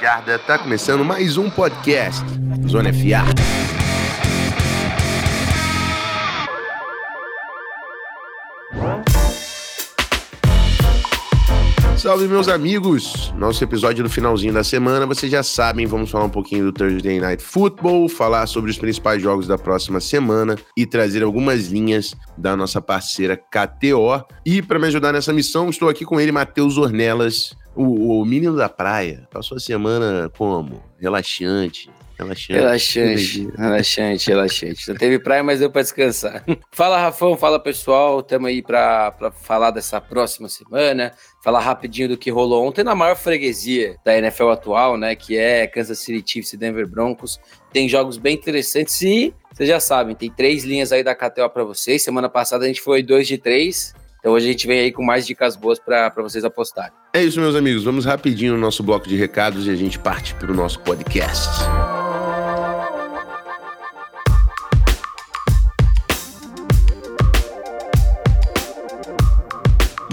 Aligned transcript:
Jarda, 0.00 0.38
tá 0.38 0.58
começando 0.58 1.04
mais 1.04 1.36
um 1.36 1.48
podcast 1.48 2.24
Zona 2.68 2.92
FA. 2.92 3.24
Salve, 11.96 12.28
meus 12.28 12.48
amigos! 12.48 13.32
Nosso 13.38 13.64
episódio 13.64 14.04
do 14.04 14.10
finalzinho 14.10 14.52
da 14.52 14.62
semana, 14.62 15.06
vocês 15.06 15.32
já 15.32 15.42
sabem, 15.42 15.86
vamos 15.86 16.10
falar 16.10 16.26
um 16.26 16.30
pouquinho 16.30 16.64
do 16.66 16.72
Thursday 16.72 17.18
Night 17.18 17.42
Football, 17.42 18.10
falar 18.10 18.46
sobre 18.46 18.70
os 18.70 18.76
principais 18.76 19.22
jogos 19.22 19.46
da 19.46 19.56
próxima 19.56 20.00
semana 20.00 20.56
e 20.76 20.84
trazer 20.84 21.22
algumas 21.22 21.68
linhas 21.68 22.14
da 22.36 22.54
nossa 22.56 22.80
parceira 22.80 23.36
KTO. 23.36 24.22
E 24.44 24.60
para 24.60 24.78
me 24.78 24.86
ajudar 24.88 25.12
nessa 25.12 25.32
missão, 25.32 25.70
estou 25.70 25.88
aqui 25.88 26.04
com 26.04 26.20
ele, 26.20 26.30
Matheus 26.30 26.76
Ornelas, 26.76 27.56
o, 27.74 28.20
o 28.20 28.24
menino 28.24 28.56
da 28.56 28.68
praia. 28.68 29.26
Passou 29.30 29.56
a 29.56 29.60
semana 29.60 30.30
como? 30.36 30.82
Relaxante, 30.98 31.90
Relaxante. 32.18 32.58
Relaxante, 32.58 33.50
relaxante, 33.58 34.30
relaxante. 34.30 34.88
Não 34.88 34.96
teve 34.96 35.18
praia, 35.18 35.42
mas 35.42 35.58
deu 35.58 35.70
para 35.70 35.82
descansar. 35.82 36.44
fala, 36.70 36.98
Rafão, 36.98 37.36
fala 37.36 37.58
pessoal. 37.58 38.20
Estamos 38.20 38.48
aí 38.48 38.62
para 38.62 39.32
falar 39.42 39.72
dessa 39.72 40.00
próxima 40.00 40.48
semana. 40.48 41.12
Falar 41.42 41.60
rapidinho 41.60 42.10
do 42.10 42.16
que 42.16 42.30
rolou 42.30 42.64
ontem 42.66 42.84
na 42.84 42.94
maior 42.94 43.16
freguesia 43.16 43.96
da 44.04 44.16
NFL 44.16 44.50
atual, 44.50 44.96
né? 44.96 45.16
Que 45.16 45.36
é 45.36 45.66
Kansas 45.66 45.98
City 45.98 46.22
Chiefs 46.24 46.52
e 46.52 46.56
Denver 46.56 46.86
Broncos. 46.86 47.40
Tem 47.72 47.88
jogos 47.88 48.16
bem 48.16 48.34
interessantes 48.34 49.02
e 49.02 49.34
vocês 49.52 49.68
já 49.68 49.80
sabem, 49.80 50.14
tem 50.14 50.30
três 50.30 50.64
linhas 50.64 50.92
aí 50.92 51.02
da 51.02 51.14
KTO 51.14 51.50
para 51.50 51.64
vocês. 51.64 52.02
Semana 52.02 52.28
passada 52.28 52.64
a 52.64 52.68
gente 52.68 52.80
foi 52.80 53.02
dois 53.02 53.26
de 53.26 53.38
três. 53.38 53.92
Então 54.24 54.32
hoje 54.32 54.48
a 54.48 54.52
gente 54.52 54.66
vem 54.66 54.80
aí 54.80 54.90
com 54.90 55.04
mais 55.04 55.26
dicas 55.26 55.54
boas 55.54 55.78
para 55.78 56.10
vocês 56.16 56.46
apostarem. 56.46 56.92
É 57.12 57.22
isso, 57.22 57.38
meus 57.38 57.54
amigos. 57.54 57.84
Vamos 57.84 58.06
rapidinho 58.06 58.54
no 58.54 58.58
nosso 58.58 58.82
bloco 58.82 59.06
de 59.06 59.16
recados 59.16 59.66
e 59.66 59.70
a 59.70 59.76
gente 59.76 59.98
parte 59.98 60.34
para 60.36 60.50
o 60.50 60.54
nosso 60.54 60.80
podcast. 60.80 61.46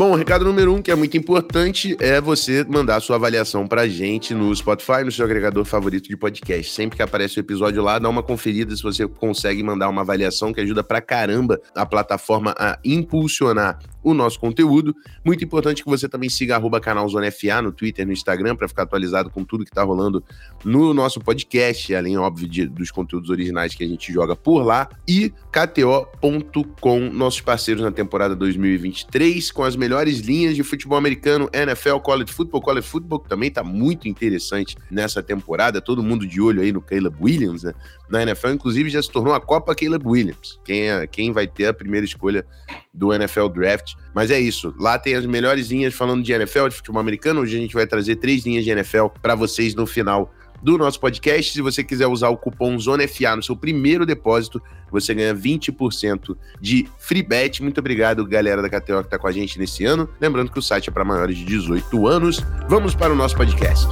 Bom, 0.02 0.16
recado 0.16 0.44
número 0.44 0.74
um, 0.74 0.82
que 0.82 0.90
é 0.90 0.96
muito 0.96 1.16
importante, 1.16 1.96
é 2.00 2.20
você 2.20 2.66
mandar 2.68 3.00
sua 3.02 3.18
avaliação 3.18 3.68
pra 3.68 3.88
gente 3.88 4.34
no 4.34 4.54
Spotify, 4.56 5.04
no 5.06 5.12
seu 5.12 5.24
agregador 5.24 5.64
favorito 5.64 6.10
de 6.10 6.18
podcast. 6.18 6.74
Sempre 6.74 6.98
que 6.98 7.04
aparece 7.04 7.38
o 7.38 7.40
episódio 7.40 7.84
lá, 7.84 8.00
dá 8.00 8.10
uma 8.10 8.24
conferida 8.24 8.76
se 8.76 8.82
você 8.82 9.08
consegue 9.08 9.62
mandar 9.62 9.88
uma 9.90 10.02
avaliação 10.02 10.52
que 10.52 10.60
ajuda 10.60 10.84
pra 10.84 11.02
caramba 11.02 11.62
a 11.76 11.86
plataforma 11.86 12.56
a 12.58 12.80
impulsionar 12.84 13.78
o 14.04 14.14
nosso 14.14 14.40
conteúdo. 14.40 14.96
Muito 15.24 15.44
importante 15.44 15.84
que 15.84 15.90
você 15.90 16.10
também 16.10 16.30
siga 16.30 16.56
arroba 16.56 16.80
canal 16.80 17.08
Zona 17.08 17.32
FA 17.32 17.62
no 17.62 17.72
Twitter, 17.72 18.04
no 18.04 18.12
Instagram, 18.12 18.56
para 18.56 18.68
ficar 18.68 18.84
atualizado 18.84 19.30
com 19.30 19.44
tudo 19.44 19.64
que 19.64 19.70
está 19.70 19.84
rolando 19.84 20.24
no 20.66 20.96
nosso 20.96 21.20
podcast, 21.20 21.94
além, 21.94 22.18
óbvio, 22.18 22.48
de, 22.48 22.66
dos 22.66 22.90
conteúdos 22.90 23.30
originais 23.30 23.76
que 23.76 23.84
a 23.84 23.88
gente 23.88 24.12
joga 24.12 24.36
por 24.36 24.64
lá. 24.64 24.90
E 25.08 25.32
KTO.com, 25.52 27.00
nossos 27.12 27.42
parceiros 27.42 27.84
na 27.84 27.92
temporada 27.92 28.36
2023, 28.36 29.52
com 29.52 29.64
as 29.64 29.76
melhores 29.76 29.91
linhas 30.20 30.56
de 30.56 30.64
futebol 30.64 30.98
americano, 30.98 31.50
NFL, 31.52 31.98
College 31.98 32.32
Football, 32.32 32.62
College 32.62 32.88
Football, 32.88 33.20
que 33.20 33.30
também 33.30 33.50
está 33.50 33.64
muito 33.64 34.08
interessante 34.08 34.76
nessa 34.90 35.22
temporada. 35.22 35.82
Todo 35.82 36.04
mundo 36.04 36.26
de 36.26 36.40
olho 36.40 36.62
aí 36.62 36.72
no 36.72 36.82
Caleb 36.82 37.16
Williams, 37.20 37.64
né? 37.64 37.74
Na 38.10 38.22
NFL, 38.24 38.50
inclusive, 38.50 38.90
já 38.90 39.02
se 39.02 39.12
tornou 39.12 39.34
a 39.34 39.42
Copa 39.42 39.74
Caleb 39.76 40.06
Williams. 40.06 40.60
Quem, 40.64 40.90
é, 40.90 41.08
quem 41.08 41.32
vai 41.32 41.48
ter 41.48 41.68
a 41.68 41.74
primeira 41.74 42.06
escolha 42.06 42.46
do 42.94 43.14
NFL 43.14 43.48
Draft. 43.48 43.94
Mas 44.14 44.32
é 44.32 44.40
isso. 44.40 44.74
Lá 44.78 45.00
tem 45.00 45.16
as 45.16 45.26
melhores 45.26 45.70
linhas 45.70 45.94
falando 45.94 46.24
de 46.24 46.32
NFL, 46.32 46.68
de 46.68 46.76
futebol 46.76 47.00
americano. 47.00 47.42
Hoje 47.42 47.58
a 47.58 47.60
gente 47.60 47.74
vai 47.74 47.88
trazer 47.88 48.18
três 48.18 48.46
linhas 48.46 48.64
de 48.64 48.70
NFL 48.70 49.08
para 49.22 49.36
vocês 49.36 49.74
no 49.74 49.86
final 49.86 50.34
do 50.62 50.78
nosso 50.78 51.00
podcast. 51.00 51.54
Se 51.54 51.62
você 51.62 51.84
quiser 51.84 52.08
usar 52.08 52.30
o 52.30 52.38
cupom 52.38 52.78
ZONAFA 52.78 53.36
no 53.36 53.44
seu 53.44 53.56
primeiro 53.56 54.06
depósito, 54.06 54.62
você 54.92 55.14
ganha 55.14 55.34
20% 55.34 56.36
de 56.60 56.88
free 57.00 57.24
bet. 57.24 57.62
Muito 57.64 57.80
obrigado, 57.80 58.26
galera 58.26 58.62
da 58.62 58.70
KTO 58.70 59.00
que 59.00 59.08
está 59.08 59.18
com 59.18 59.28
a 59.28 59.32
gente 59.32 59.58
nesse 59.58 59.86
ano. 59.86 60.10
Lembrando 60.20 60.52
que 60.52 60.60
o 60.60 60.62
site 60.62 60.90
é 60.90 60.92
para 60.92 61.06
maiores 61.06 61.38
de 61.38 61.46
18 61.46 62.08
anos. 62.08 62.46
Vamos 62.68 62.94
para 62.94 63.12
o 63.12 63.16
nosso 63.16 63.36
podcast. 63.36 63.88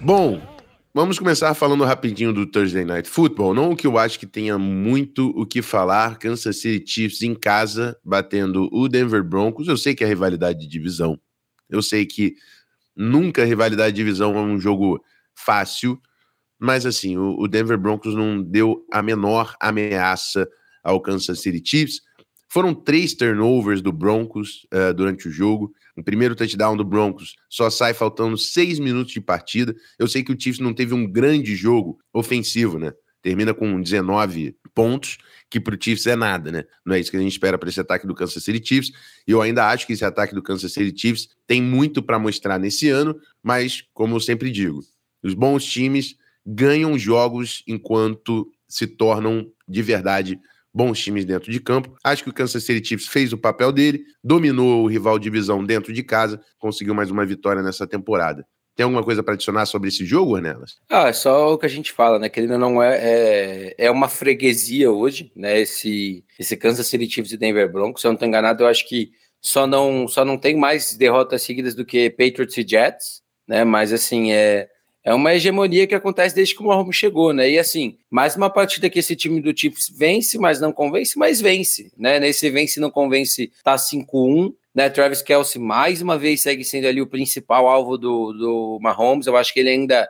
Bom, 0.00 0.53
Vamos 0.96 1.18
começar 1.18 1.52
falando 1.54 1.82
rapidinho 1.82 2.32
do 2.32 2.46
Thursday 2.46 2.84
Night 2.84 3.10
Football. 3.10 3.52
Não 3.52 3.74
que 3.74 3.84
eu 3.84 3.98
acho 3.98 4.16
que 4.16 4.28
tenha 4.28 4.56
muito 4.56 5.30
o 5.30 5.44
que 5.44 5.60
falar. 5.60 6.20
Kansas 6.20 6.60
City 6.60 6.88
Chiefs 6.88 7.20
em 7.22 7.34
casa, 7.34 7.98
batendo 8.04 8.68
o 8.70 8.88
Denver 8.88 9.24
Broncos. 9.24 9.66
Eu 9.66 9.76
sei 9.76 9.92
que 9.92 10.04
é 10.04 10.06
rivalidade 10.06 10.60
de 10.60 10.68
divisão. 10.68 11.18
Eu 11.68 11.82
sei 11.82 12.06
que 12.06 12.36
nunca 12.94 13.44
rivalidade 13.44 13.90
de 13.90 13.96
divisão 13.96 14.36
é 14.36 14.40
um 14.40 14.56
jogo 14.56 15.02
fácil. 15.34 16.00
Mas 16.60 16.86
assim, 16.86 17.16
o 17.18 17.48
Denver 17.48 17.76
Broncos 17.76 18.14
não 18.14 18.40
deu 18.40 18.86
a 18.92 19.02
menor 19.02 19.56
ameaça 19.58 20.48
ao 20.80 21.00
Kansas 21.00 21.40
City 21.40 21.60
Chiefs. 21.68 22.02
Foram 22.48 22.72
três 22.72 23.14
turnovers 23.14 23.82
do 23.82 23.90
Broncos 23.90 24.64
uh, 24.72 24.94
durante 24.94 25.26
o 25.26 25.32
jogo. 25.32 25.74
O 25.96 26.02
primeiro 26.02 26.34
touchdown 26.34 26.76
do 26.76 26.84
Broncos 26.84 27.36
só 27.48 27.70
sai 27.70 27.94
faltando 27.94 28.36
seis 28.36 28.78
minutos 28.78 29.12
de 29.12 29.20
partida. 29.20 29.74
Eu 29.98 30.08
sei 30.08 30.22
que 30.22 30.32
o 30.32 30.40
Chiefs 30.40 30.58
não 30.58 30.74
teve 30.74 30.92
um 30.92 31.06
grande 31.06 31.54
jogo 31.54 31.98
ofensivo, 32.12 32.78
né? 32.78 32.92
Termina 33.22 33.54
com 33.54 33.80
19 33.80 34.56
pontos, 34.74 35.18
que 35.48 35.60
para 35.60 35.74
o 35.74 35.78
Chiefs 35.80 36.06
é 36.06 36.16
nada, 36.16 36.50
né? 36.50 36.64
Não 36.84 36.94
é 36.94 37.00
isso 37.00 37.10
que 37.10 37.16
a 37.16 37.20
gente 37.20 37.32
espera 37.32 37.56
para 37.56 37.68
esse 37.68 37.80
ataque 37.80 38.06
do 38.06 38.14
Kansas 38.14 38.42
City 38.42 38.66
Chiefs. 38.66 38.92
E 39.26 39.30
eu 39.30 39.40
ainda 39.40 39.68
acho 39.68 39.86
que 39.86 39.92
esse 39.92 40.04
ataque 40.04 40.34
do 40.34 40.42
Kansas 40.42 40.72
City 40.72 41.00
Chiefs 41.00 41.28
tem 41.46 41.62
muito 41.62 42.02
para 42.02 42.18
mostrar 42.18 42.58
nesse 42.58 42.88
ano, 42.90 43.18
mas, 43.42 43.84
como 43.94 44.16
eu 44.16 44.20
sempre 44.20 44.50
digo, 44.50 44.80
os 45.22 45.32
bons 45.32 45.64
times 45.64 46.16
ganham 46.44 46.98
jogos 46.98 47.62
enquanto 47.66 48.50
se 48.68 48.86
tornam 48.86 49.50
de 49.66 49.80
verdade 49.80 50.38
bons 50.74 50.98
times 50.98 51.24
dentro 51.24 51.52
de 51.52 51.60
campo. 51.60 51.96
Acho 52.02 52.24
que 52.24 52.30
o 52.30 52.34
Kansas 52.34 52.64
City 52.64 52.86
Chiefs 52.86 53.06
fez 53.06 53.32
o 53.32 53.38
papel 53.38 53.70
dele, 53.70 54.04
dominou 54.22 54.82
o 54.82 54.88
rival 54.88 55.18
divisão 55.18 55.64
dentro 55.64 55.92
de 55.92 56.02
casa, 56.02 56.40
conseguiu 56.58 56.94
mais 56.94 57.10
uma 57.10 57.24
vitória 57.24 57.62
nessa 57.62 57.86
temporada. 57.86 58.44
Tem 58.76 58.82
alguma 58.82 59.04
coisa 59.04 59.22
para 59.22 59.34
adicionar 59.34 59.66
sobre 59.66 59.88
esse 59.88 60.04
jogo, 60.04 60.32
Ornelas? 60.32 60.78
Ah, 60.90 61.08
é 61.08 61.12
só 61.12 61.52
o 61.52 61.58
que 61.58 61.66
a 61.66 61.68
gente 61.68 61.92
fala, 61.92 62.18
né? 62.18 62.28
Que 62.28 62.40
ele 62.40 62.58
não 62.58 62.82
é, 62.82 62.98
é, 62.98 63.74
é 63.78 63.90
uma 63.90 64.08
freguesia 64.08 64.90
hoje, 64.90 65.30
né? 65.36 65.60
Esse, 65.60 66.24
esse 66.36 66.56
Kansas 66.56 66.88
City 66.88 67.08
Chiefs 67.08 67.32
e 67.32 67.36
Denver 67.36 67.70
Broncos. 67.70 68.00
Se 68.02 68.08
eu 68.08 68.10
não 68.10 68.16
estou 68.16 68.26
enganado, 68.26 68.64
eu 68.64 68.66
acho 68.66 68.88
que 68.88 69.12
só 69.40 69.64
não, 69.64 70.08
só 70.08 70.24
não 70.24 70.36
tem 70.36 70.56
mais 70.56 70.96
derrotas 70.96 71.42
seguidas 71.42 71.76
do 71.76 71.84
que 71.84 72.10
Patriots 72.10 72.58
e 72.58 72.66
Jets, 72.66 73.22
né? 73.46 73.62
Mas 73.62 73.92
assim, 73.92 74.32
é, 74.32 74.68
é 75.04 75.12
uma 75.12 75.34
hegemonia 75.34 75.86
que 75.86 75.94
acontece 75.94 76.34
desde 76.34 76.54
que 76.54 76.62
o 76.62 76.64
Mahomes 76.64 76.96
chegou, 76.96 77.34
né? 77.34 77.50
E 77.50 77.58
assim, 77.58 77.98
mais 78.10 78.34
uma 78.36 78.48
partida 78.48 78.88
que 78.88 78.98
esse 78.98 79.14
time 79.14 79.38
do 79.38 79.56
Chiefs 79.56 79.92
vence, 79.94 80.38
mas 80.38 80.60
não 80.60 80.72
convence, 80.72 81.18
mas 81.18 81.42
vence, 81.42 81.92
né? 81.94 82.18
Nesse 82.18 82.48
vence 82.48 82.80
não 82.80 82.90
convence, 82.90 83.52
tá 83.62 83.76
5-1, 83.76 84.54
né? 84.74 84.88
Travis 84.88 85.20
Kelsey 85.20 85.60
mais 85.60 86.00
uma 86.00 86.16
vez 86.16 86.40
segue 86.40 86.64
sendo 86.64 86.86
ali 86.86 87.02
o 87.02 87.06
principal 87.06 87.68
alvo 87.68 87.98
do, 87.98 88.32
do 88.32 88.78
Mahomes. 88.80 89.26
Eu 89.26 89.36
acho 89.36 89.52
que 89.52 89.60
ele 89.60 89.68
ainda 89.68 90.08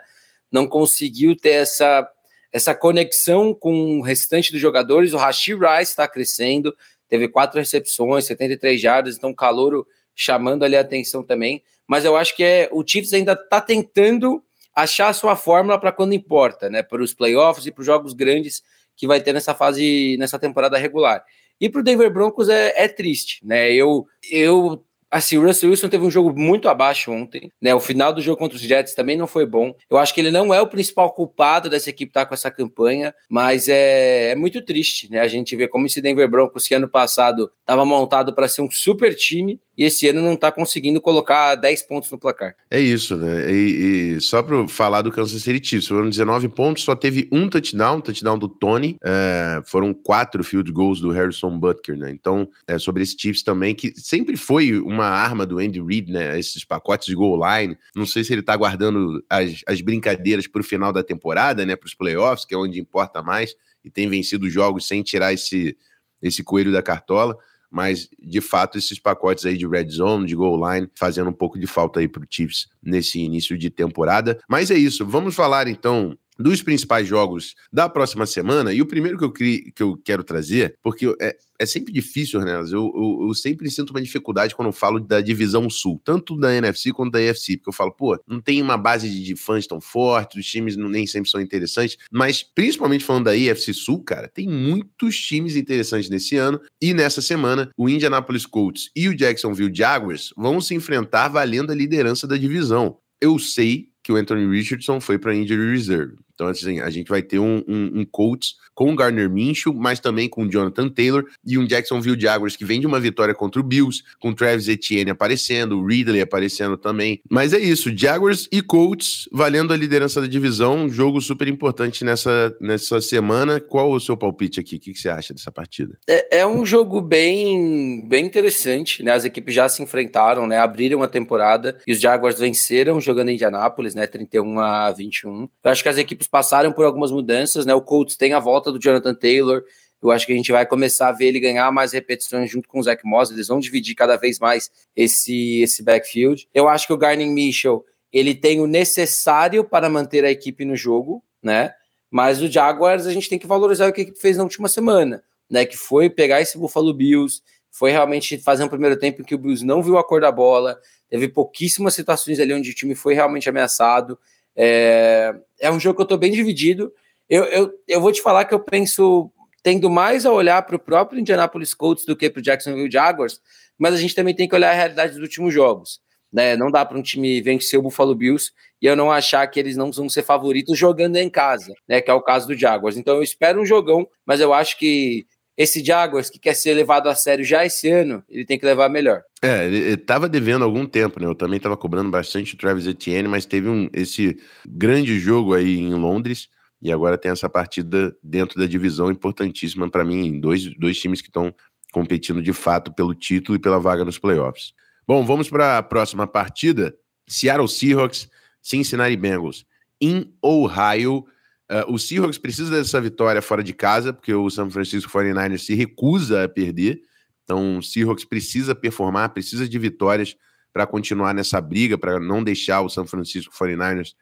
não 0.50 0.68
conseguiu 0.68 1.34
ter 1.36 1.54
essa, 1.54 2.08
essa 2.52 2.72
conexão 2.72 3.52
com 3.52 3.98
o 3.98 4.00
restante 4.00 4.52
dos 4.52 4.60
jogadores. 4.60 5.12
O 5.12 5.16
Rashid 5.16 5.58
Rice 5.58 5.90
está 5.90 6.06
crescendo, 6.06 6.72
teve 7.08 7.26
quatro 7.26 7.58
recepções, 7.58 8.26
73 8.26 8.80
jardas, 8.80 9.16
então 9.16 9.34
calouro 9.34 9.84
chamando 10.14 10.64
ali 10.64 10.76
a 10.76 10.82
atenção 10.82 11.24
também. 11.24 11.64
Mas 11.84 12.04
eu 12.04 12.16
acho 12.16 12.36
que 12.36 12.44
é 12.44 12.68
o 12.70 12.86
Chiefs 12.86 13.12
ainda 13.12 13.32
está 13.32 13.60
tentando 13.60 14.40
achar 14.74 15.08
a 15.08 15.12
sua 15.12 15.36
fórmula 15.36 15.78
para 15.78 15.92
quando 15.92 16.14
importa, 16.14 16.68
né? 16.68 16.82
Para 16.82 17.02
os 17.02 17.14
playoffs 17.14 17.66
e 17.66 17.70
para 17.70 17.80
os 17.80 17.86
jogos 17.86 18.12
grandes 18.12 18.62
que 18.96 19.06
vai 19.06 19.20
ter 19.20 19.32
nessa 19.32 19.54
fase, 19.54 20.16
nessa 20.18 20.38
temporada 20.38 20.78
regular. 20.78 21.24
E 21.60 21.68
para 21.68 21.80
o 21.80 21.84
Denver 21.84 22.12
Broncos 22.12 22.48
é, 22.48 22.72
é, 22.76 22.88
triste, 22.88 23.44
né? 23.44 23.72
Eu, 23.72 24.06
eu 24.30 24.84
Assim, 25.14 25.38
o 25.38 25.46
Russell 25.46 25.70
Wilson 25.70 25.88
teve 25.88 26.04
um 26.04 26.10
jogo 26.10 26.36
muito 26.36 26.68
abaixo 26.68 27.12
ontem, 27.12 27.48
né? 27.62 27.72
O 27.72 27.78
final 27.78 28.12
do 28.12 28.20
jogo 28.20 28.36
contra 28.36 28.56
os 28.56 28.62
Jets 28.62 28.96
também 28.96 29.16
não 29.16 29.28
foi 29.28 29.46
bom. 29.46 29.72
Eu 29.88 29.96
acho 29.96 30.12
que 30.12 30.20
ele 30.20 30.32
não 30.32 30.52
é 30.52 30.60
o 30.60 30.66
principal 30.66 31.12
culpado 31.12 31.70
dessa 31.70 31.88
equipe 31.88 32.10
estar 32.10 32.22
tá 32.22 32.26
com 32.26 32.34
essa 32.34 32.50
campanha, 32.50 33.14
mas 33.30 33.68
é, 33.68 34.32
é 34.32 34.34
muito 34.34 34.60
triste, 34.60 35.08
né? 35.08 35.20
A 35.20 35.28
gente 35.28 35.54
vê 35.54 35.68
como 35.68 35.86
esse 35.86 36.02
Denver 36.02 36.28
Broncos, 36.28 36.66
que 36.66 36.74
ano 36.74 36.88
passado 36.88 37.48
estava 37.60 37.84
montado 37.84 38.34
para 38.34 38.48
ser 38.48 38.62
um 38.62 38.70
super 38.72 39.14
time, 39.14 39.60
e 39.76 39.84
esse 39.84 40.08
ano 40.08 40.20
não 40.20 40.34
está 40.34 40.50
conseguindo 40.52 41.00
colocar 41.00 41.54
10 41.56 41.82
pontos 41.82 42.10
no 42.10 42.18
placar. 42.18 42.54
É 42.70 42.80
isso, 42.80 43.16
né? 43.16 43.50
E, 43.52 44.14
e 44.16 44.20
só 44.20 44.42
para 44.42 44.66
falar 44.68 45.02
do 45.02 45.10
Kansas 45.10 45.42
City 45.42 45.64
Chiefs, 45.64 45.88
foram 45.88 46.08
19 46.08 46.48
pontos, 46.48 46.84
só 46.84 46.94
teve 46.94 47.28
um 47.32 47.48
touchdown, 47.48 48.00
touchdown 48.00 48.38
do 48.38 48.48
Tony, 48.48 48.96
é, 49.04 49.60
foram 49.64 49.92
quatro 49.92 50.44
field 50.44 50.70
goals 50.72 51.00
do 51.00 51.10
Harrison 51.10 51.58
Butker, 51.58 51.96
né? 51.96 52.10
Então, 52.10 52.48
é 52.66 52.78
sobre 52.78 53.02
esse 53.02 53.16
Chiefs 53.18 53.42
também, 53.42 53.74
que 53.74 53.92
sempre 53.96 54.36
foi 54.36 54.78
uma 54.78 55.03
arma 55.06 55.46
do 55.46 55.58
Andy 55.58 55.80
Reid, 55.80 56.12
né? 56.12 56.38
Esses 56.38 56.64
pacotes 56.64 57.06
de 57.06 57.14
goal 57.14 57.38
line. 57.38 57.76
Não 57.94 58.06
sei 58.06 58.24
se 58.24 58.32
ele 58.32 58.42
tá 58.42 58.56
guardando 58.56 59.24
as, 59.28 59.62
as 59.66 59.80
brincadeiras 59.80 60.46
para 60.46 60.60
o 60.60 60.64
final 60.64 60.92
da 60.92 61.02
temporada, 61.02 61.64
né? 61.64 61.76
Para 61.76 61.86
os 61.86 61.94
playoffs, 61.94 62.44
que 62.44 62.54
é 62.54 62.58
onde 62.58 62.80
importa 62.80 63.22
mais, 63.22 63.54
e 63.84 63.90
tem 63.90 64.08
vencido 64.08 64.48
jogos 64.48 64.86
sem 64.86 65.02
tirar 65.02 65.32
esse, 65.32 65.76
esse 66.22 66.42
coelho 66.42 66.72
da 66.72 66.82
cartola 66.82 67.38
mas 67.74 68.08
de 68.22 68.40
fato 68.40 68.78
esses 68.78 69.00
pacotes 69.00 69.44
aí 69.44 69.58
de 69.58 69.66
red 69.66 69.88
zone, 69.88 70.26
de 70.26 70.36
goal 70.36 70.56
line, 70.72 70.88
fazendo 70.94 71.30
um 71.30 71.32
pouco 71.32 71.58
de 71.58 71.66
falta 71.66 71.98
aí 71.98 72.06
pro 72.06 72.24
Chiefs 72.30 72.68
nesse 72.80 73.18
início 73.18 73.58
de 73.58 73.68
temporada. 73.68 74.38
Mas 74.48 74.70
é 74.70 74.76
isso, 74.76 75.04
vamos 75.04 75.34
falar 75.34 75.66
então 75.66 76.16
dos 76.38 76.62
principais 76.62 77.06
jogos 77.06 77.54
da 77.72 77.88
próxima 77.88 78.26
semana. 78.26 78.72
E 78.72 78.82
o 78.82 78.86
primeiro 78.86 79.18
que 79.18 79.24
eu, 79.24 79.32
que 79.32 79.82
eu 79.82 79.96
quero 80.04 80.24
trazer, 80.24 80.76
porque 80.82 81.14
é, 81.20 81.36
é 81.58 81.66
sempre 81.66 81.92
difícil, 81.92 82.40
Ornelas, 82.40 82.72
eu, 82.72 82.92
eu, 82.94 83.28
eu, 83.28 83.34
sempre 83.34 83.70
sinto 83.70 83.90
uma 83.90 84.02
dificuldade 84.02 84.54
quando 84.54 84.68
eu 84.68 84.72
falo 84.72 84.98
da 84.98 85.20
divisão 85.20 85.68
sul, 85.70 86.00
tanto 86.04 86.36
da 86.36 86.54
NFC 86.54 86.92
quanto 86.92 87.12
da 87.12 87.18
AFC, 87.18 87.56
porque 87.56 87.68
eu 87.68 87.72
falo, 87.72 87.92
pô, 87.92 88.18
não 88.26 88.40
tem 88.40 88.60
uma 88.60 88.76
base 88.76 89.08
de, 89.08 89.22
de 89.22 89.36
fãs 89.36 89.66
tão 89.66 89.80
forte, 89.80 90.38
os 90.38 90.46
times 90.46 90.76
não, 90.76 90.88
nem 90.88 91.06
sempre 91.06 91.30
são 91.30 91.40
interessantes, 91.40 91.96
mas 92.10 92.42
principalmente 92.42 93.04
falando 93.04 93.24
da 93.24 93.32
AFC 93.32 93.72
Sul, 93.72 94.02
cara, 94.02 94.28
tem 94.28 94.48
muitos 94.48 95.16
times 95.18 95.56
interessantes 95.56 96.10
nesse 96.10 96.36
ano, 96.36 96.60
e 96.80 96.92
nessa 96.92 97.22
semana, 97.22 97.70
o 97.76 97.88
Indianapolis 97.88 98.46
Colts 98.46 98.90
e 98.94 99.08
o 99.08 99.16
Jacksonville 99.16 99.74
Jaguars 99.74 100.32
vão 100.36 100.60
se 100.60 100.74
enfrentar 100.74 101.28
valendo 101.28 101.70
a 101.70 101.74
liderança 101.74 102.26
da 102.26 102.36
divisão. 102.36 102.98
Eu 103.20 103.38
sei 103.38 103.88
que 104.02 104.12
o 104.12 104.16
Anthony 104.16 104.46
Richardson 104.46 105.00
foi 105.00 105.18
para 105.18 105.34
injury 105.34 105.72
reserve. 105.72 106.16
Então, 106.34 106.48
assim, 106.48 106.80
a 106.80 106.90
gente 106.90 107.08
vai 107.08 107.22
ter 107.22 107.38
um, 107.38 107.62
um, 107.66 108.00
um 108.00 108.04
Colts 108.04 108.56
com 108.74 108.92
o 108.92 108.96
Gardner 108.96 109.30
Minshew, 109.30 109.72
mas 109.72 110.00
também 110.00 110.28
com 110.28 110.42
o 110.42 110.50
Jonathan 110.50 110.88
Taylor 110.88 111.24
e 111.46 111.56
um 111.56 111.66
Jacksonville 111.66 112.20
Jaguars 112.20 112.56
que 112.56 112.64
vem 112.64 112.80
de 112.80 112.86
uma 112.86 112.98
vitória 112.98 113.34
contra 113.34 113.60
o 113.60 113.64
Bills, 113.64 114.02
com 114.18 114.30
o 114.30 114.34
Travis 114.34 114.68
Etienne 114.68 115.10
aparecendo, 115.10 115.78
o 115.78 115.86
Ridley 115.86 116.20
aparecendo 116.20 116.76
também. 116.76 117.20
Mas 117.30 117.52
é 117.52 117.58
isso, 117.58 117.96
Jaguars 117.96 118.48
e 118.50 118.60
Colts 118.60 119.28
valendo 119.32 119.72
a 119.72 119.76
liderança 119.76 120.20
da 120.20 120.26
divisão, 120.26 120.84
um 120.84 120.90
jogo 120.90 121.20
super 121.20 121.46
importante 121.48 122.04
nessa, 122.04 122.54
nessa 122.60 123.00
semana. 123.00 123.60
Qual 123.60 123.92
o 123.92 124.00
seu 124.00 124.16
palpite 124.16 124.60
aqui? 124.60 124.76
O 124.76 124.80
que, 124.80 124.92
que 124.92 124.98
você 124.98 125.08
acha 125.08 125.32
dessa 125.32 125.52
partida? 125.52 125.96
É, 126.08 126.38
é, 126.38 126.46
um 126.46 126.66
jogo 126.66 127.00
bem, 127.00 128.06
bem 128.06 128.26
interessante, 128.26 129.02
né? 129.02 129.12
As 129.12 129.24
equipes 129.24 129.54
já 129.54 129.68
se 129.68 129.82
enfrentaram, 129.82 130.46
né? 130.46 130.58
Abriram 130.58 131.02
a 131.02 131.08
temporada 131.08 131.78
e 131.86 131.92
os 131.92 132.00
Jaguars 132.00 132.38
venceram 132.38 133.00
jogando 133.00 133.28
em 133.28 133.34
Indianápolis, 133.34 133.94
né? 133.94 134.06
31 134.06 134.58
a 134.58 134.90
21. 134.90 135.48
Eu 135.62 135.70
acho 135.70 135.82
que 135.82 135.88
as 135.88 135.98
equipes 135.98 136.23
passaram 136.26 136.72
por 136.72 136.84
algumas 136.84 137.10
mudanças, 137.10 137.66
né? 137.66 137.74
O 137.74 137.80
Colts 137.80 138.16
tem 138.16 138.32
a 138.32 138.38
volta 138.38 138.70
do 138.70 138.78
Jonathan 138.78 139.14
Taylor. 139.14 139.62
Eu 140.02 140.10
acho 140.10 140.26
que 140.26 140.32
a 140.32 140.36
gente 140.36 140.52
vai 140.52 140.66
começar 140.66 141.08
a 141.08 141.12
ver 141.12 141.26
ele 141.26 141.40
ganhar 141.40 141.72
mais 141.72 141.92
repetições 141.92 142.50
junto 142.50 142.68
com 142.68 142.78
o 142.78 142.82
Zach 142.82 143.00
Moss. 143.04 143.30
Eles 143.30 143.48
vão 143.48 143.58
dividir 143.58 143.94
cada 143.94 144.16
vez 144.16 144.38
mais 144.38 144.70
esse, 144.94 145.62
esse 145.62 145.82
backfield. 145.82 146.46
Eu 146.52 146.68
acho 146.68 146.86
que 146.86 146.92
o 146.92 146.98
Garner 146.98 147.26
Mitchell 147.26 147.84
ele 148.12 148.34
tem 148.34 148.60
o 148.60 148.66
necessário 148.66 149.64
para 149.64 149.88
manter 149.88 150.24
a 150.24 150.30
equipe 150.30 150.64
no 150.64 150.76
jogo, 150.76 151.24
né? 151.42 151.74
Mas 152.10 152.40
o 152.40 152.48
Jaguars 152.48 153.06
a 153.06 153.12
gente 153.12 153.28
tem 153.28 153.38
que 153.40 153.46
valorizar 153.46 153.88
o 153.88 153.92
que 153.92 154.02
a 154.02 154.04
equipe 154.04 154.20
fez 154.20 154.36
na 154.36 154.44
última 154.44 154.68
semana, 154.68 155.24
né? 155.50 155.64
Que 155.64 155.76
foi 155.76 156.08
pegar 156.08 156.40
esse 156.40 156.56
Buffalo 156.56 156.94
Bills, 156.94 157.42
foi 157.72 157.90
realmente 157.90 158.38
fazer 158.38 158.62
um 158.62 158.68
primeiro 158.68 158.96
tempo 158.96 159.20
em 159.20 159.24
que 159.24 159.34
o 159.34 159.38
Bills 159.38 159.66
não 159.66 159.82
viu 159.82 159.98
a 159.98 160.04
cor 160.04 160.20
da 160.20 160.30
bola, 160.30 160.78
teve 161.08 161.26
pouquíssimas 161.26 161.94
situações 161.94 162.38
ali 162.38 162.54
onde 162.54 162.70
o 162.70 162.74
time 162.74 162.94
foi 162.94 163.14
realmente 163.14 163.48
ameaçado. 163.48 164.16
É, 164.56 165.34
é 165.60 165.70
um 165.70 165.80
jogo 165.80 165.96
que 165.96 166.02
eu 166.02 166.04
estou 166.04 166.18
bem 166.18 166.32
dividido. 166.32 166.92
Eu, 167.28 167.44
eu, 167.44 167.72
eu 167.88 168.00
vou 168.00 168.12
te 168.12 168.20
falar 168.20 168.44
que 168.44 168.54
eu 168.54 168.60
penso 168.60 169.30
tendo 169.62 169.88
mais 169.88 170.26
a 170.26 170.32
olhar 170.32 170.60
para 170.62 170.76
o 170.76 170.78
próprio 170.78 171.18
Indianapolis 171.18 171.72
Colts 171.72 172.04
do 172.04 172.14
que 172.14 172.28
para 172.28 172.40
o 172.40 172.42
Jacksonville 172.42 172.90
Jaguars, 172.90 173.40
mas 173.78 173.94
a 173.94 173.96
gente 173.96 174.14
também 174.14 174.34
tem 174.34 174.46
que 174.46 174.54
olhar 174.54 174.70
a 174.70 174.74
realidade 174.74 175.14
dos 175.14 175.22
últimos 175.22 175.54
jogos. 175.54 176.00
Né? 176.30 176.56
Não 176.56 176.70
dá 176.70 176.84
para 176.84 176.98
um 176.98 177.02
time 177.02 177.40
vencer 177.40 177.78
o 177.78 177.82
Buffalo 177.82 178.14
Bills 178.14 178.52
e 178.82 178.86
eu 178.86 178.94
não 178.94 179.10
achar 179.10 179.46
que 179.46 179.58
eles 179.58 179.76
não 179.76 179.90
vão 179.90 180.08
ser 180.08 180.22
favoritos 180.22 180.76
jogando 180.76 181.16
em 181.16 181.30
casa, 181.30 181.72
né? 181.88 182.00
Que 182.00 182.10
é 182.10 182.14
o 182.14 182.20
caso 182.20 182.46
do 182.48 182.54
Jaguars. 182.54 182.96
Então 182.96 183.16
eu 183.16 183.22
espero 183.22 183.60
um 183.60 183.64
jogão, 183.64 184.06
mas 184.26 184.40
eu 184.40 184.52
acho 184.52 184.76
que 184.76 185.26
esse 185.56 185.84
Jaguars 185.84 186.28
que 186.28 186.38
quer 186.38 186.54
ser 186.54 186.74
levado 186.74 187.08
a 187.08 187.14
sério 187.14 187.44
já 187.44 187.64
esse 187.64 187.88
ano, 187.88 188.24
ele 188.28 188.44
tem 188.44 188.58
que 188.58 188.66
levar 188.66 188.88
melhor. 188.88 189.22
É, 189.40 189.66
ele, 189.66 189.76
ele 189.76 189.96
tava 189.96 190.28
devendo 190.28 190.64
algum 190.64 190.86
tempo, 190.86 191.20
né? 191.20 191.26
Eu 191.26 191.34
também 191.34 191.60
tava 191.60 191.76
cobrando 191.76 192.10
bastante 192.10 192.54
o 192.54 192.58
Travis 192.58 192.86
Etienne, 192.86 193.28
mas 193.28 193.46
teve 193.46 193.68
um, 193.68 193.88
esse 193.92 194.36
grande 194.66 195.18
jogo 195.18 195.54
aí 195.54 195.78
em 195.78 195.94
Londres 195.94 196.48
e 196.82 196.92
agora 196.92 197.16
tem 197.16 197.30
essa 197.30 197.48
partida 197.48 198.14
dentro 198.22 198.58
da 198.58 198.66
divisão 198.66 199.10
importantíssima 199.10 199.88
para 199.88 200.04
mim, 200.04 200.38
dois, 200.40 200.76
dois 200.76 200.98
times 200.98 201.22
que 201.22 201.28
estão 201.28 201.54
competindo 201.92 202.42
de 202.42 202.52
fato 202.52 202.92
pelo 202.92 203.14
título 203.14 203.56
e 203.56 203.60
pela 203.60 203.78
vaga 203.78 204.04
nos 204.04 204.18
playoffs. 204.18 204.72
Bom, 205.06 205.24
vamos 205.24 205.48
para 205.48 205.78
a 205.78 205.82
próxima 205.82 206.26
partida. 206.26 206.94
Seattle 207.26 207.68
Seahawks, 207.68 208.28
Cincinnati 208.60 209.16
Bengals. 209.16 209.64
Em 210.00 210.34
Ohio, 210.42 211.24
Uh, 211.70 211.94
o 211.94 211.98
Seahawks 211.98 212.38
precisa 212.38 212.70
dessa 212.70 213.00
vitória 213.00 213.40
fora 213.40 213.62
de 213.62 213.72
casa, 213.72 214.12
porque 214.12 214.34
o 214.34 214.50
San 214.50 214.68
Francisco 214.68 215.10
49ers 215.10 215.58
se 215.58 215.74
recusa 215.74 216.44
a 216.44 216.48
perder. 216.48 217.00
Então, 217.42 217.78
o 217.78 217.82
Seahawks 217.82 218.24
precisa 218.24 218.74
performar, 218.74 219.30
precisa 219.30 219.68
de 219.68 219.78
vitórias 219.78 220.36
para 220.72 220.86
continuar 220.86 221.32
nessa 221.32 221.60
briga, 221.60 221.96
para 221.96 222.18
não 222.18 222.42
deixar 222.42 222.80
o 222.80 222.88
San 222.88 223.06
Francisco 223.06 223.54
49ers 223.54 224.14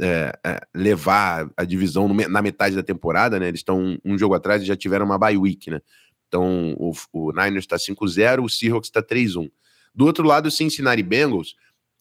é, 0.00 0.32
é, 0.44 0.60
levar 0.74 1.50
a 1.56 1.64
divisão 1.64 2.08
na 2.08 2.40
metade 2.40 2.76
da 2.76 2.82
temporada, 2.82 3.38
né? 3.38 3.48
Eles 3.48 3.60
estão 3.60 3.80
um, 3.80 3.98
um, 4.04 4.18
jogo 4.18 4.34
atrás 4.34 4.62
e 4.62 4.66
já 4.66 4.76
tiveram 4.76 5.04
uma 5.04 5.18
bye 5.18 5.36
week, 5.36 5.70
né? 5.70 5.80
Então, 6.28 6.74
o, 6.78 6.92
o 7.12 7.32
Niners 7.32 7.64
está 7.64 7.76
5-0, 7.76 8.44
o 8.44 8.48
Seahawks 8.48 8.88
está 8.88 9.02
3-1. 9.02 9.50
Do 9.94 10.06
outro 10.06 10.26
lado, 10.26 10.46
o 10.46 10.50
Cincinnati 10.50 11.02
Bengals 11.02 11.56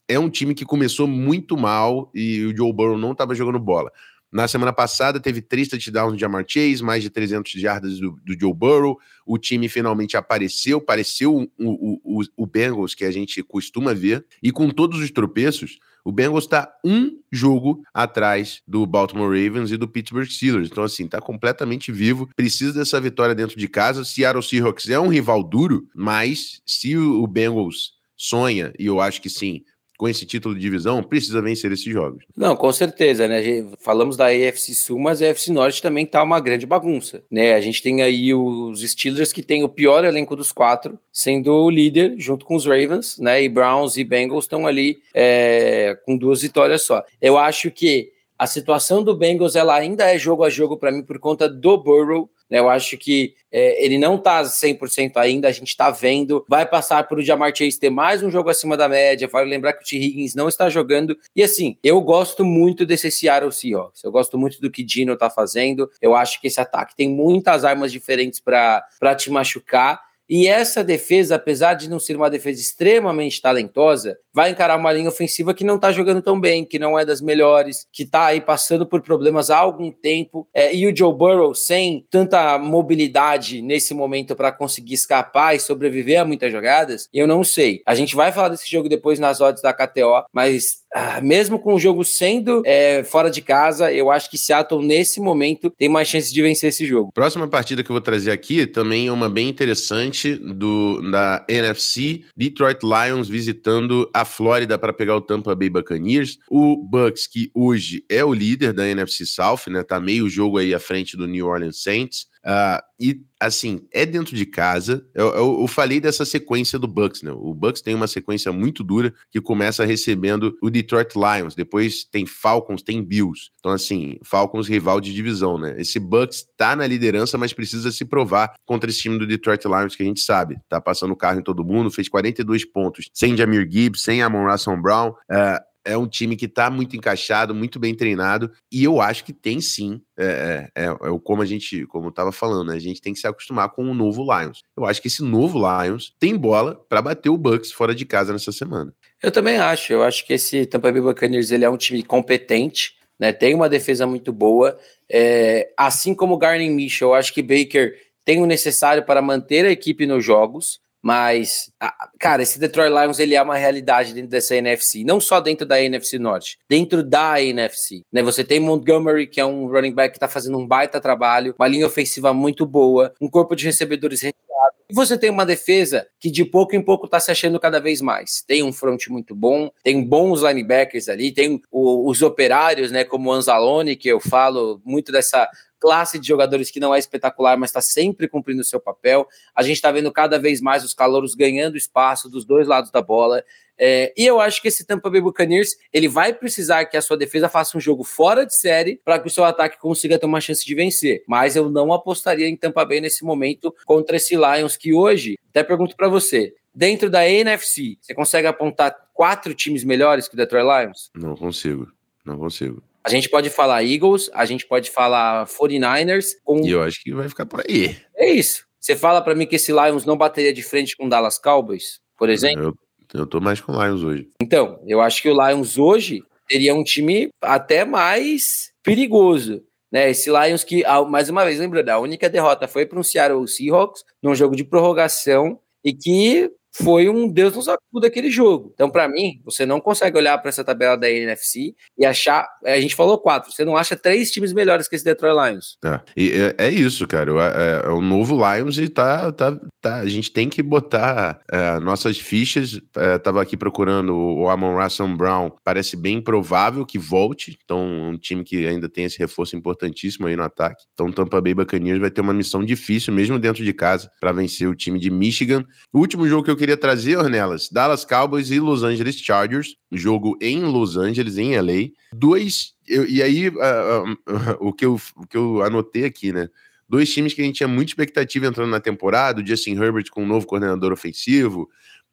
é 0.07 0.19
um 0.19 0.29
time 0.29 0.53
que 0.53 0.63
começou 0.63 1.07
muito 1.07 1.57
mal 1.57 2.11
e 2.13 2.45
o 2.45 2.55
Joe 2.55 2.71
Burrow 2.71 2.97
não 2.97 3.13
estava 3.13 3.33
jogando 3.35 3.59
bola. 3.59 3.91
Na 4.37 4.47
semana 4.47 4.71
passada 4.71 5.19
teve 5.19 5.41
três 5.41 5.67
touchdowns 5.67 6.15
de 6.15 6.23
Amar 6.23 6.45
Chase, 6.47 6.83
mais 6.83 7.01
de 7.01 7.09
300 7.09 7.51
jardas 7.53 7.99
do, 7.99 8.19
do, 8.23 8.39
Joe 8.39 8.53
Burrow. 8.53 8.99
O 9.25 9.35
time 9.35 9.67
finalmente 9.67 10.15
apareceu, 10.15 10.79
pareceu 10.79 11.35
o, 11.35 11.49
o, 11.57 12.19
o, 12.19 12.23
o, 12.37 12.45
Bengals 12.45 12.93
que 12.93 13.03
a 13.03 13.09
gente 13.09 13.41
costuma 13.41 13.95
ver. 13.95 14.23
E 14.43 14.51
com 14.51 14.69
todos 14.69 14.99
os 14.99 15.09
tropeços, 15.09 15.79
o 16.05 16.11
Bengals 16.11 16.43
está 16.43 16.71
um 16.85 17.17
jogo 17.31 17.81
atrás 17.91 18.61
do 18.67 18.85
Baltimore 18.85 19.31
Ravens 19.31 19.71
e 19.71 19.77
do 19.77 19.87
Pittsburgh 19.87 20.29
Steelers. 20.29 20.69
Então, 20.69 20.83
assim, 20.83 21.05
está 21.05 21.19
completamente 21.19 21.91
vivo. 21.91 22.29
Precisa 22.35 22.73
dessa 22.73 23.01
vitória 23.01 23.33
dentro 23.33 23.57
de 23.57 23.67
casa. 23.67 24.05
Seattle 24.05 24.43
Seahawks 24.43 24.87
é 24.87 24.99
um 24.99 25.07
rival 25.07 25.41
duro, 25.41 25.89
mas 25.95 26.61
se 26.63 26.95
o 26.95 27.25
Bengals 27.25 27.93
sonha, 28.15 28.71
e 28.77 28.85
eu 28.85 29.01
acho 29.01 29.19
que 29.19 29.31
sim, 29.31 29.63
com 29.97 30.07
esse 30.07 30.25
título 30.25 30.53
de 30.53 30.61
divisão, 30.61 31.01
precisa 31.01 31.41
vencer 31.41 31.71
esses 31.71 31.91
jogos. 31.91 32.23
Não, 32.35 32.55
com 32.55 32.71
certeza, 32.71 33.27
né? 33.27 33.41
Falamos 33.79 34.15
da 34.15 34.27
AFC 34.27 34.75
Sul, 34.75 34.99
mas 34.99 35.21
a 35.21 35.31
AFC 35.31 35.51
Norte 35.51 35.81
também 35.81 36.05
tá 36.05 36.21
uma 36.21 36.39
grande 36.39 36.67
bagunça, 36.67 37.23
né? 37.31 37.55
A 37.55 37.61
gente 37.61 37.81
tem 37.81 38.03
aí 38.03 38.33
os 38.33 38.81
Steelers 38.81 39.33
que 39.33 39.41
tem 39.41 39.63
o 39.63 39.69
pior 39.69 40.05
elenco 40.05 40.35
dos 40.35 40.51
quatro, 40.51 40.99
sendo 41.11 41.51
o 41.51 41.69
líder 41.69 42.13
junto 42.17 42.45
com 42.45 42.55
os 42.55 42.65
Ravens, 42.65 43.17
né? 43.17 43.41
E 43.41 43.49
Browns 43.49 43.97
e 43.97 44.03
Bengals 44.03 44.45
estão 44.45 44.67
ali 44.67 44.99
é, 45.13 45.97
com 46.05 46.15
duas 46.15 46.43
vitórias 46.43 46.83
só. 46.83 47.03
Eu 47.19 47.37
acho 47.37 47.71
que 47.71 48.11
a 48.37 48.45
situação 48.45 49.03
do 49.03 49.15
Bengals 49.15 49.55
ela 49.55 49.75
ainda 49.75 50.13
é 50.13 50.19
jogo 50.19 50.43
a 50.43 50.49
jogo 50.49 50.77
para 50.77 50.91
mim 50.91 51.01
por 51.01 51.17
conta 51.17 51.49
do 51.49 51.75
Burrow. 51.77 52.29
Né? 52.49 52.59
Eu 52.59 52.69
acho 52.69 52.97
que 52.97 53.35
é, 53.51 53.83
ele 53.83 53.97
não 53.97 54.15
está 54.15 54.41
100% 54.43 55.13
ainda, 55.17 55.47
a 55.47 55.51
gente 55.51 55.69
está 55.69 55.89
vendo. 55.89 56.45
Vai 56.47 56.65
passar 56.65 57.07
por 57.07 57.19
o 57.19 57.21
Jamar 57.21 57.55
Chase 57.55 57.79
ter 57.79 57.89
mais 57.89 58.21
um 58.23 58.29
jogo 58.29 58.49
acima 58.49 58.75
da 58.75 58.87
média. 58.87 59.27
Vale 59.27 59.49
lembrar 59.49 59.73
que 59.73 59.83
o 59.83 59.87
T. 59.87 59.97
Higgins 59.97 60.35
não 60.35 60.47
está 60.47 60.69
jogando. 60.69 61.17
E 61.35 61.43
assim, 61.43 61.77
eu 61.83 61.99
gosto 62.01 62.43
muito 62.43 62.85
desse 62.85 63.09
Seattle 63.11 63.51
Seahawks. 63.51 64.03
Eu 64.03 64.11
gosto 64.11 64.37
muito 64.37 64.59
do 64.61 64.71
que 64.71 64.83
Dino 64.83 65.13
está 65.13 65.29
fazendo. 65.29 65.89
Eu 66.01 66.15
acho 66.15 66.39
que 66.41 66.47
esse 66.47 66.59
ataque 66.59 66.95
tem 66.95 67.09
muitas 67.09 67.63
armas 67.63 67.91
diferentes 67.91 68.39
para 68.39 69.15
te 69.15 69.29
machucar. 69.29 70.06
E 70.29 70.47
essa 70.47 70.83
defesa, 70.83 71.35
apesar 71.35 71.75
de 71.75 71.89
não 71.89 71.99
ser 71.99 72.15
uma 72.15 72.29
defesa 72.29 72.59
extremamente 72.59 73.41
talentosa, 73.41 74.17
vai 74.33 74.51
encarar 74.51 74.77
uma 74.77 74.91
linha 74.91 75.09
ofensiva 75.09 75.53
que 75.53 75.63
não 75.63 75.75
está 75.75 75.91
jogando 75.91 76.21
tão 76.21 76.39
bem, 76.39 76.65
que 76.65 76.77
não 76.77 76.97
é 76.99 77.05
das 77.05 77.21
melhores, 77.21 77.87
que 77.91 78.03
está 78.03 78.25
aí 78.27 78.41
passando 78.41 78.85
por 78.85 79.01
problemas 79.01 79.49
há 79.49 79.57
algum 79.57 79.91
tempo. 79.91 80.47
É, 80.53 80.75
e 80.75 80.85
o 80.85 80.95
Joe 80.95 81.13
Burrow, 81.13 81.55
sem 81.55 82.05
tanta 82.09 82.57
mobilidade 82.59 83.61
nesse 83.61 83.93
momento 83.93 84.35
para 84.35 84.51
conseguir 84.51 84.93
escapar 84.93 85.55
e 85.55 85.59
sobreviver 85.59 86.21
a 86.21 86.25
muitas 86.25 86.51
jogadas, 86.51 87.07
eu 87.13 87.25
não 87.25 87.43
sei. 87.43 87.81
A 87.85 87.95
gente 87.95 88.15
vai 88.15 88.31
falar 88.31 88.49
desse 88.49 88.69
jogo 88.69 88.89
depois 88.89 89.19
nas 89.19 89.41
odds 89.41 89.61
da 89.61 89.73
KTO, 89.73 90.25
mas 90.33 90.85
ah, 90.93 91.19
mesmo 91.21 91.59
com 91.59 91.73
o 91.73 91.79
jogo 91.79 92.03
sendo 92.03 92.61
é, 92.65 93.03
fora 93.03 93.29
de 93.29 93.41
casa, 93.41 93.91
eu 93.91 94.09
acho 94.09 94.29
que 94.29 94.37
Seattle, 94.37 94.85
nesse 94.85 95.19
momento, 95.19 95.69
tem 95.69 95.89
mais 95.89 96.07
chance 96.07 96.33
de 96.33 96.41
vencer 96.41 96.69
esse 96.69 96.85
jogo. 96.85 97.11
Próxima 97.13 97.47
partida 97.47 97.83
que 97.83 97.89
eu 97.89 97.93
vou 97.93 98.01
trazer 98.01 98.31
aqui 98.31 98.65
também 98.65 99.07
é 99.07 99.11
uma 99.11 99.29
bem 99.29 99.49
interessante 99.49 100.35
do, 100.35 101.01
da 101.11 101.45
NFC: 101.47 102.23
Detroit 102.35 102.79
Lions 102.83 103.27
visitando 103.27 104.09
a 104.13 104.23
Flórida 104.23 104.77
para 104.79 104.93
pegar 104.93 105.15
o 105.15 105.21
Tampa 105.21 105.53
Bay 105.53 105.69
Buccaneers. 105.69 106.37
O 106.49 106.77
Bucks, 106.77 107.27
que 107.27 107.51
hoje 107.53 108.03
é 108.09 108.23
o 108.23 108.33
líder 108.33 108.73
da 108.73 108.87
NFC 108.87 109.25
South, 109.25 109.67
né? 109.67 109.83
Tá 109.83 109.99
meio 109.99 110.29
jogo 110.29 110.57
aí 110.57 110.73
à 110.73 110.79
frente 110.79 111.17
do 111.17 111.27
New 111.27 111.47
Orleans 111.47 111.83
Saints. 111.83 112.27
Uh, 112.45 112.81
e, 112.99 113.21
assim, 113.39 113.87
é 113.91 114.05
dentro 114.05 114.35
de 114.35 114.45
casa. 114.45 115.05
Eu, 115.13 115.27
eu, 115.27 115.61
eu, 115.61 115.67
falei 115.67 115.99
dessa 115.99 116.25
sequência 116.25 116.79
do 116.79 116.87
Bucks, 116.87 117.21
né? 117.21 117.31
O 117.31 117.53
Bucks 117.53 117.81
tem 117.81 117.93
uma 117.93 118.07
sequência 118.07 118.51
muito 118.51 118.83
dura 118.83 119.13
que 119.31 119.39
começa 119.39 119.85
recebendo 119.85 120.57
o 120.61 120.69
Detroit 120.69 121.13
Lions, 121.15 121.53
depois 121.53 122.03
tem 122.05 122.25
Falcons, 122.25 122.81
tem 122.81 123.03
Bills. 123.03 123.51
Então, 123.59 123.71
assim, 123.71 124.17
Falcons 124.23 124.67
rival 124.67 124.99
de 124.99 125.13
divisão, 125.13 125.57
né? 125.57 125.75
Esse 125.77 125.99
Bucks 125.99 126.45
tá 126.57 126.75
na 126.75 126.87
liderança, 126.87 127.37
mas 127.37 127.53
precisa 127.53 127.91
se 127.91 128.05
provar 128.05 128.53
contra 128.65 128.89
esse 128.89 128.99
time 128.99 129.19
do 129.19 129.27
Detroit 129.27 129.65
Lions, 129.65 129.95
que 129.95 130.03
a 130.03 130.05
gente 130.05 130.21
sabe. 130.21 130.57
Tá 130.67 130.81
passando 130.81 131.11
o 131.11 131.17
carro 131.17 131.39
em 131.39 131.43
todo 131.43 131.63
mundo, 131.63 131.91
fez 131.91 132.09
42 132.09 132.65
pontos 132.65 133.09
sem 133.13 133.37
Jamir 133.37 133.67
Gibbs, 133.69 134.01
sem 134.01 134.21
Amon 134.21 134.49
Russell 134.49 134.81
Brown. 134.81 135.09
Uh, 135.09 135.59
é 135.87 135.97
um 135.97 136.05
time 136.05 136.35
que 136.35 136.45
está 136.45 136.69
muito 136.69 136.95
encaixado, 136.97 137.55
muito 137.55 137.79
bem 137.79 137.95
treinado, 137.95 138.51
e 138.71 138.83
eu 138.83 138.99
acho 138.99 139.23
que 139.23 139.31
tem 139.31 139.61
sim, 139.61 140.01
é, 140.17 140.69
é, 140.75 140.83
é, 140.83 140.85
é 140.87 141.19
como 141.23 141.41
a 141.41 141.45
gente, 141.45 141.85
como 141.87 142.09
estava 142.09 142.31
falando, 142.31 142.67
né, 142.67 142.75
a 142.75 142.79
gente 142.79 143.01
tem 143.01 143.13
que 143.13 143.19
se 143.19 143.27
acostumar 143.27 143.69
com 143.69 143.89
o 143.89 143.93
novo 143.93 144.23
Lions. 144.23 144.63
Eu 144.75 144.85
acho 144.85 145.01
que 145.01 145.07
esse 145.07 145.23
novo 145.23 145.57
Lions 145.57 146.13
tem 146.19 146.35
bola 146.35 146.75
para 146.89 147.01
bater 147.01 147.29
o 147.29 147.37
Bucks 147.37 147.71
fora 147.71 147.95
de 147.95 148.05
casa 148.05 148.33
nessa 148.33 148.51
semana. 148.51 148.93
Eu 149.23 149.31
também 149.31 149.57
acho, 149.57 149.93
eu 149.93 150.03
acho 150.03 150.25
que 150.25 150.33
esse 150.33 150.65
Tampa 150.65 150.91
Bay 150.91 151.01
Buccaneers 151.01 151.51
ele 151.51 151.63
é 151.63 151.69
um 151.69 151.77
time 151.77 152.03
competente, 152.03 152.95
né, 153.17 153.31
tem 153.31 153.55
uma 153.55 153.69
defesa 153.69 154.05
muito 154.05 154.33
boa, 154.33 154.77
é, 155.09 155.71
assim 155.77 156.13
como 156.13 156.33
o 156.33 156.37
Garner 156.37 156.69
Mitchell, 156.69 157.09
eu 157.09 157.15
acho 157.15 157.33
que 157.33 157.41
Baker 157.41 157.97
tem 158.25 158.41
o 158.41 158.45
necessário 158.45 159.03
para 159.03 159.21
manter 159.21 159.65
a 159.65 159.71
equipe 159.71 160.05
nos 160.05 160.23
jogos, 160.23 160.81
mas, 161.07 161.71
cara, 162.19 162.43
esse 162.43 162.59
Detroit 162.59 162.89
Lions 162.89 163.17
ele 163.17 163.33
é 163.33 163.41
uma 163.41 163.55
realidade 163.55 164.13
dentro 164.13 164.29
dessa 164.29 164.57
NFC, 164.57 165.05
não 165.05 165.21
só 165.21 165.39
dentro 165.39 165.65
da 165.65 165.81
NFC 165.81 166.19
Norte, 166.19 166.59
dentro 166.69 167.01
da 167.01 167.41
NFC. 167.41 168.01
Né? 168.11 168.21
Você 168.23 168.43
tem 168.43 168.59
Montgomery, 168.59 169.25
que 169.25 169.39
é 169.39 169.45
um 169.45 169.67
running 169.67 169.93
back 169.93 170.11
que 170.11 170.17
está 170.17 170.27
fazendo 170.27 170.57
um 170.57 170.67
baita 170.67 170.99
trabalho, 170.99 171.55
uma 171.57 171.67
linha 171.69 171.87
ofensiva 171.87 172.33
muito 172.33 172.65
boa, 172.65 173.13
um 173.21 173.29
corpo 173.29 173.55
de 173.55 173.63
recebedores 173.63 174.19
recheado. 174.19 174.75
E 174.89 174.93
você 174.93 175.17
tem 175.17 175.29
uma 175.29 175.45
defesa 175.45 176.05
que 176.19 176.29
de 176.29 176.43
pouco 176.43 176.75
em 176.75 176.81
pouco 176.81 177.05
está 177.05 177.21
se 177.21 177.31
achando 177.31 177.57
cada 177.57 177.79
vez 177.79 178.01
mais. 178.01 178.43
Tem 178.45 178.61
um 178.61 178.73
front 178.73 179.07
muito 179.07 179.33
bom, 179.33 179.71
tem 179.81 180.03
bons 180.03 180.41
linebackers 180.41 181.07
ali, 181.07 181.31
tem 181.31 181.61
o, 181.71 182.09
os 182.09 182.21
operários, 182.21 182.91
né, 182.91 183.05
como 183.05 183.29
o 183.29 183.33
Anzalone, 183.33 183.95
que 183.95 184.09
eu 184.09 184.19
falo 184.19 184.81
muito 184.83 185.09
dessa 185.09 185.49
classe 185.79 186.19
de 186.19 186.27
jogadores 186.27 186.71
que 186.71 186.79
não 186.79 186.93
é 186.93 186.99
espetacular, 186.99 187.57
mas 187.57 187.69
está 187.69 187.81
sempre 187.81 188.27
cumprindo 188.27 188.61
o 188.61 188.65
seu 188.65 188.79
papel. 188.79 189.27
A 189.55 189.61
gente 189.61 189.75
está 189.75 189.91
vendo 189.91 190.11
cada 190.11 190.39
vez 190.39 190.61
mais 190.61 190.83
os 190.83 190.93
calouros 190.93 191.35
ganhando 191.35 191.77
espaço 191.77 192.29
dos 192.29 192.45
dois 192.45 192.67
lados 192.67 192.91
da 192.91 193.01
bola. 193.01 193.43
É, 193.79 194.11
e 194.17 194.25
eu 194.25 194.39
acho 194.41 194.61
que 194.61 194.69
esse 194.69 194.85
Tampa 194.85 195.09
Bay 195.09 195.21
Buccaneers 195.21 195.77
ele 195.93 196.07
vai 196.07 196.33
precisar 196.33 196.85
que 196.85 196.97
a 196.97 197.01
sua 197.01 197.15
defesa 197.15 197.47
faça 197.47 197.77
um 197.77 197.81
jogo 197.81 198.03
fora 198.03 198.43
de 198.43 198.55
série 198.55 198.99
para 199.05 199.19
que 199.19 199.27
o 199.27 199.29
seu 199.29 199.43
ataque 199.43 199.79
consiga 199.79 200.17
ter 200.17 200.25
uma 200.25 200.41
chance 200.41 200.65
de 200.65 200.73
vencer. 200.73 201.23
Mas 201.27 201.55
eu 201.55 201.69
não 201.69 201.93
apostaria 201.93 202.47
em 202.47 202.55
Tampa 202.55 202.83
Bay 202.83 202.99
nesse 202.99 203.23
momento 203.23 203.73
contra 203.85 204.17
esse 204.17 204.35
Lions 204.35 204.75
que 204.75 204.93
hoje, 204.93 205.37
até 205.49 205.63
pergunto 205.63 205.95
para 205.95 206.07
você, 206.07 206.55
dentro 206.73 207.09
da 207.09 207.27
NFC, 207.27 207.97
você 208.01 208.15
consegue 208.15 208.47
apontar 208.47 208.95
quatro 209.13 209.53
times 209.53 209.83
melhores 209.83 210.27
que 210.27 210.33
o 210.33 210.37
Detroit 210.37 210.63
Lions? 210.63 211.11
Não 211.15 211.35
consigo, 211.35 211.91
não 212.25 212.37
consigo. 212.37 212.81
A 213.07 213.09
gente 213.09 213.29
pode 213.29 213.49
falar 213.49 213.83
Eagles, 213.83 214.29
a 214.33 214.45
gente 214.45 214.67
pode 214.67 214.91
falar 214.91 215.45
49ers. 215.47 216.31
Com... 216.43 216.59
E 216.65 216.71
eu 216.71 216.83
acho 216.83 217.01
que 217.01 217.13
vai 217.13 217.29
ficar 217.29 217.45
por 217.45 217.63
aí. 217.67 217.95
É 218.15 218.29
isso. 218.29 218.65
Você 218.79 218.95
fala 218.95 219.21
para 219.21 219.33
mim 219.33 219.47
que 219.47 219.55
esse 219.55 219.71
Lions 219.71 220.05
não 220.05 220.17
bateria 220.17 220.53
de 220.53 220.61
frente 220.61 220.95
com 220.95 221.05
o 221.05 221.09
Dallas 221.09 221.39
Cowboys, 221.39 222.01
por 222.17 222.29
exemplo? 222.29 222.77
Eu, 223.13 223.21
eu 223.21 223.25
tô 223.25 223.39
mais 223.39 223.61
com 223.61 223.71
o 223.71 223.81
Lions 223.81 224.03
hoje. 224.03 224.27
Então, 224.41 224.81
eu 224.85 224.99
acho 224.99 225.21
que 225.21 225.29
o 225.29 225.47
Lions 225.47 225.77
hoje 225.77 226.21
teria 226.49 226.75
um 226.75 226.83
time 226.83 227.29
até 227.41 227.85
mais 227.85 228.71
perigoso. 228.83 229.63
Né, 229.89 230.09
esse 230.09 230.29
Lions 230.29 230.65
que, 230.65 230.83
mais 231.09 231.29
uma 231.29 231.45
vez, 231.45 231.59
lembrando, 231.59 231.89
a 231.89 231.97
única 231.97 232.29
derrota 232.29 232.67
foi 232.67 232.85
para 232.85 232.99
o 232.99 233.03
Seattle 233.03 233.47
Seahawks 233.47 234.03
num 234.21 234.35
jogo 234.35 234.53
de 234.53 234.65
prorrogação 234.65 235.59
e 235.83 235.93
que 235.93 236.51
foi 236.81 237.09
um 237.09 237.27
Deus 237.27 237.55
nos 237.55 237.67
acuda 237.67 238.07
daquele 238.07 238.29
jogo. 238.29 238.71
Então, 238.73 238.89
para 238.89 239.07
mim, 239.07 239.41
você 239.43 239.65
não 239.65 239.79
consegue 239.79 240.17
olhar 240.17 240.37
para 240.37 240.49
essa 240.49 240.63
tabela 240.63 240.95
da 240.95 241.09
NFC 241.09 241.75
e 241.97 242.05
achar. 242.05 242.47
A 242.63 242.79
gente 242.79 242.95
falou 242.95 243.17
quatro, 243.17 243.51
você 243.51 243.65
não 243.65 243.75
acha 243.75 243.95
três 243.95 244.31
times 244.31 244.53
melhores 244.53 244.87
que 244.87 244.95
esse 244.95 245.03
Detroit 245.03 245.33
Lions. 245.33 245.77
É, 245.83 245.99
e 246.15 246.31
é, 246.31 246.67
é 246.67 246.69
isso, 246.69 247.07
cara. 247.07 247.31
É, 247.31 247.87
é, 247.87 247.89
o 247.89 248.01
novo 248.01 248.35
Lions 248.35 248.77
e 248.77 248.87
tá, 248.87 249.31
tá, 249.31 249.57
tá. 249.87 249.99
A 249.99 250.07
gente 250.07 250.31
tem 250.31 250.49
que 250.49 250.61
botar 250.61 251.39
é, 251.51 251.79
nossas 251.79 252.17
fichas. 252.17 252.79
É, 252.95 253.17
tava 253.17 253.41
aqui 253.41 253.55
procurando 253.55 254.15
o 254.15 254.49
Amon 254.49 254.75
Russell 254.75 255.07
Brown. 255.15 255.51
Parece 255.63 255.95
bem 255.95 256.21
provável 256.21 256.85
que 256.85 256.99
volte. 256.99 257.57
Então, 257.63 258.09
um 258.09 258.17
time 258.17 258.43
que 258.43 258.65
ainda 258.67 258.89
tem 258.89 259.05
esse 259.05 259.17
reforço 259.17 259.55
importantíssimo 259.55 260.27
aí 260.27 260.35
no 260.35 260.43
ataque. 260.43 260.83
Então, 260.93 261.11
Tampa 261.11 261.41
Bay 261.41 261.53
Buccaneers 261.53 261.99
vai 261.99 262.11
ter 262.11 262.21
uma 262.21 262.33
missão 262.33 262.63
difícil, 262.63 263.13
mesmo 263.13 263.39
dentro 263.39 263.63
de 263.63 263.73
casa, 263.73 264.09
para 264.19 264.31
vencer 264.31 264.67
o 264.67 264.75
time 264.75 264.99
de 264.99 265.09
Michigan. 265.09 265.63
O 265.91 265.99
último 265.99 266.27
jogo 266.27 266.43
que 266.43 266.51
eu 266.51 266.57
queria 266.57 266.77
trazer, 266.77 267.17
Ornelas, 267.17 267.69
Dallas 267.71 268.03
Cowboys 268.05 268.51
e 268.51 268.59
Los 268.59 268.83
Angeles 268.83 269.15
Chargers, 269.17 269.75
jogo 269.91 270.37
em 270.41 270.61
Los 270.61 270.97
Angeles, 270.97 271.37
em 271.37 271.57
LA. 271.57 271.89
Dois, 272.13 272.73
eu, 272.87 273.05
e 273.07 273.21
aí 273.21 273.49
uh, 273.49 273.53
uh, 273.53 274.11
uh, 274.11 274.17
o, 274.67 274.73
que 274.73 274.85
eu, 274.85 274.99
o 275.15 275.27
que 275.27 275.37
eu 275.37 275.61
anotei 275.61 276.05
aqui, 276.05 276.31
né? 276.31 276.49
Dois 276.89 277.11
times 277.11 277.33
que 277.33 277.41
a 277.41 277.45
gente 277.45 277.57
tinha 277.57 277.67
muita 277.67 277.91
expectativa 277.91 278.47
entrando 278.47 278.69
na 278.69 278.79
temporada, 278.79 279.41
o 279.41 279.45
Justin 279.45 279.75
Herbert 279.75 280.05
com 280.09 280.23
um 280.23 280.27
novo 280.27 280.45
coordenador 280.45 280.93
ofensivo, 280.93 281.69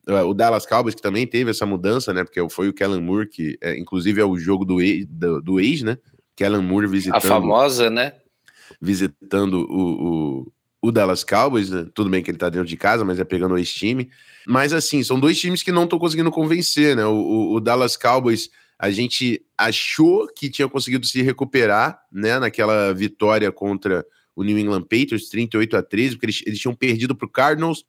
o 0.07 0.35
Dallas 0.35 0.67
Cowboys, 0.67 0.95
que 0.95 1.03
também 1.03 1.27
teve 1.27 1.51
essa 1.51 1.65
mudança, 1.65 2.13
né? 2.13 2.25
Porque 2.25 2.47
foi 2.51 2.69
o 2.69 2.75
Kellen 2.75 3.01
Moore, 3.01 3.29
que 3.29 3.57
é, 3.61 3.79
inclusive 3.79 4.21
é 4.21 4.25
o 4.25 4.37
jogo 4.37 4.65
do, 4.65 4.81
ex, 4.81 5.07
do, 5.07 5.41
do 5.41 5.61
ex, 5.61 5.83
né? 5.83 5.97
Kellen 6.37 6.63
Moore 6.63 6.87
visitando. 6.87 7.17
A 7.17 7.21
famosa, 7.21 7.89
né? 7.89 8.13
Visitando 8.81 9.67
o, 9.71 10.43
o, 10.43 10.53
o 10.83 10.93
Dallas 10.93 11.25
Cowboys, 11.25 11.71
né? 11.71 11.87
tudo 11.95 12.11
bem 12.11 12.23
que 12.23 12.31
ele 12.31 12.39
tá 12.39 12.51
dentro 12.51 12.67
de 12.67 12.77
casa, 12.77 13.05
mas 13.05 13.19
é 13.19 13.25
pegando 13.25 13.55
o 13.55 13.59
ex-time. 13.59 14.11
Mas 14.47 14.73
assim, 14.73 15.03
são 15.03 15.19
dois 15.19 15.39
times 15.39 15.63
que 15.63 15.73
não 15.73 15.85
estão 15.85 15.99
conseguindo 15.99 16.31
convencer, 16.31 16.95
né? 16.97 17.07
O, 17.07 17.15
o, 17.15 17.55
o, 17.55 17.61
Dallas 17.61 17.97
Cowboys, 17.97 18.51
a 18.79 18.91
gente 18.91 19.43
achou 19.57 20.27
que 20.27 20.51
tinha 20.51 20.69
conseguido 20.69 21.07
se 21.07 21.23
recuperar, 21.23 21.99
né? 22.13 22.39
Naquela 22.39 22.93
vitória 22.93 23.51
contra 23.51 24.05
o 24.35 24.43
New 24.43 24.59
England 24.59 24.83
Patriots, 24.83 25.29
38 25.29 25.77
a 25.77 25.83
13, 25.83 26.17
porque 26.17 26.27
eles, 26.27 26.43
eles 26.47 26.59
tinham 26.59 26.75
perdido 26.75 27.15
para 27.15 27.27
o 27.27 27.31
Cardinals, 27.31 27.85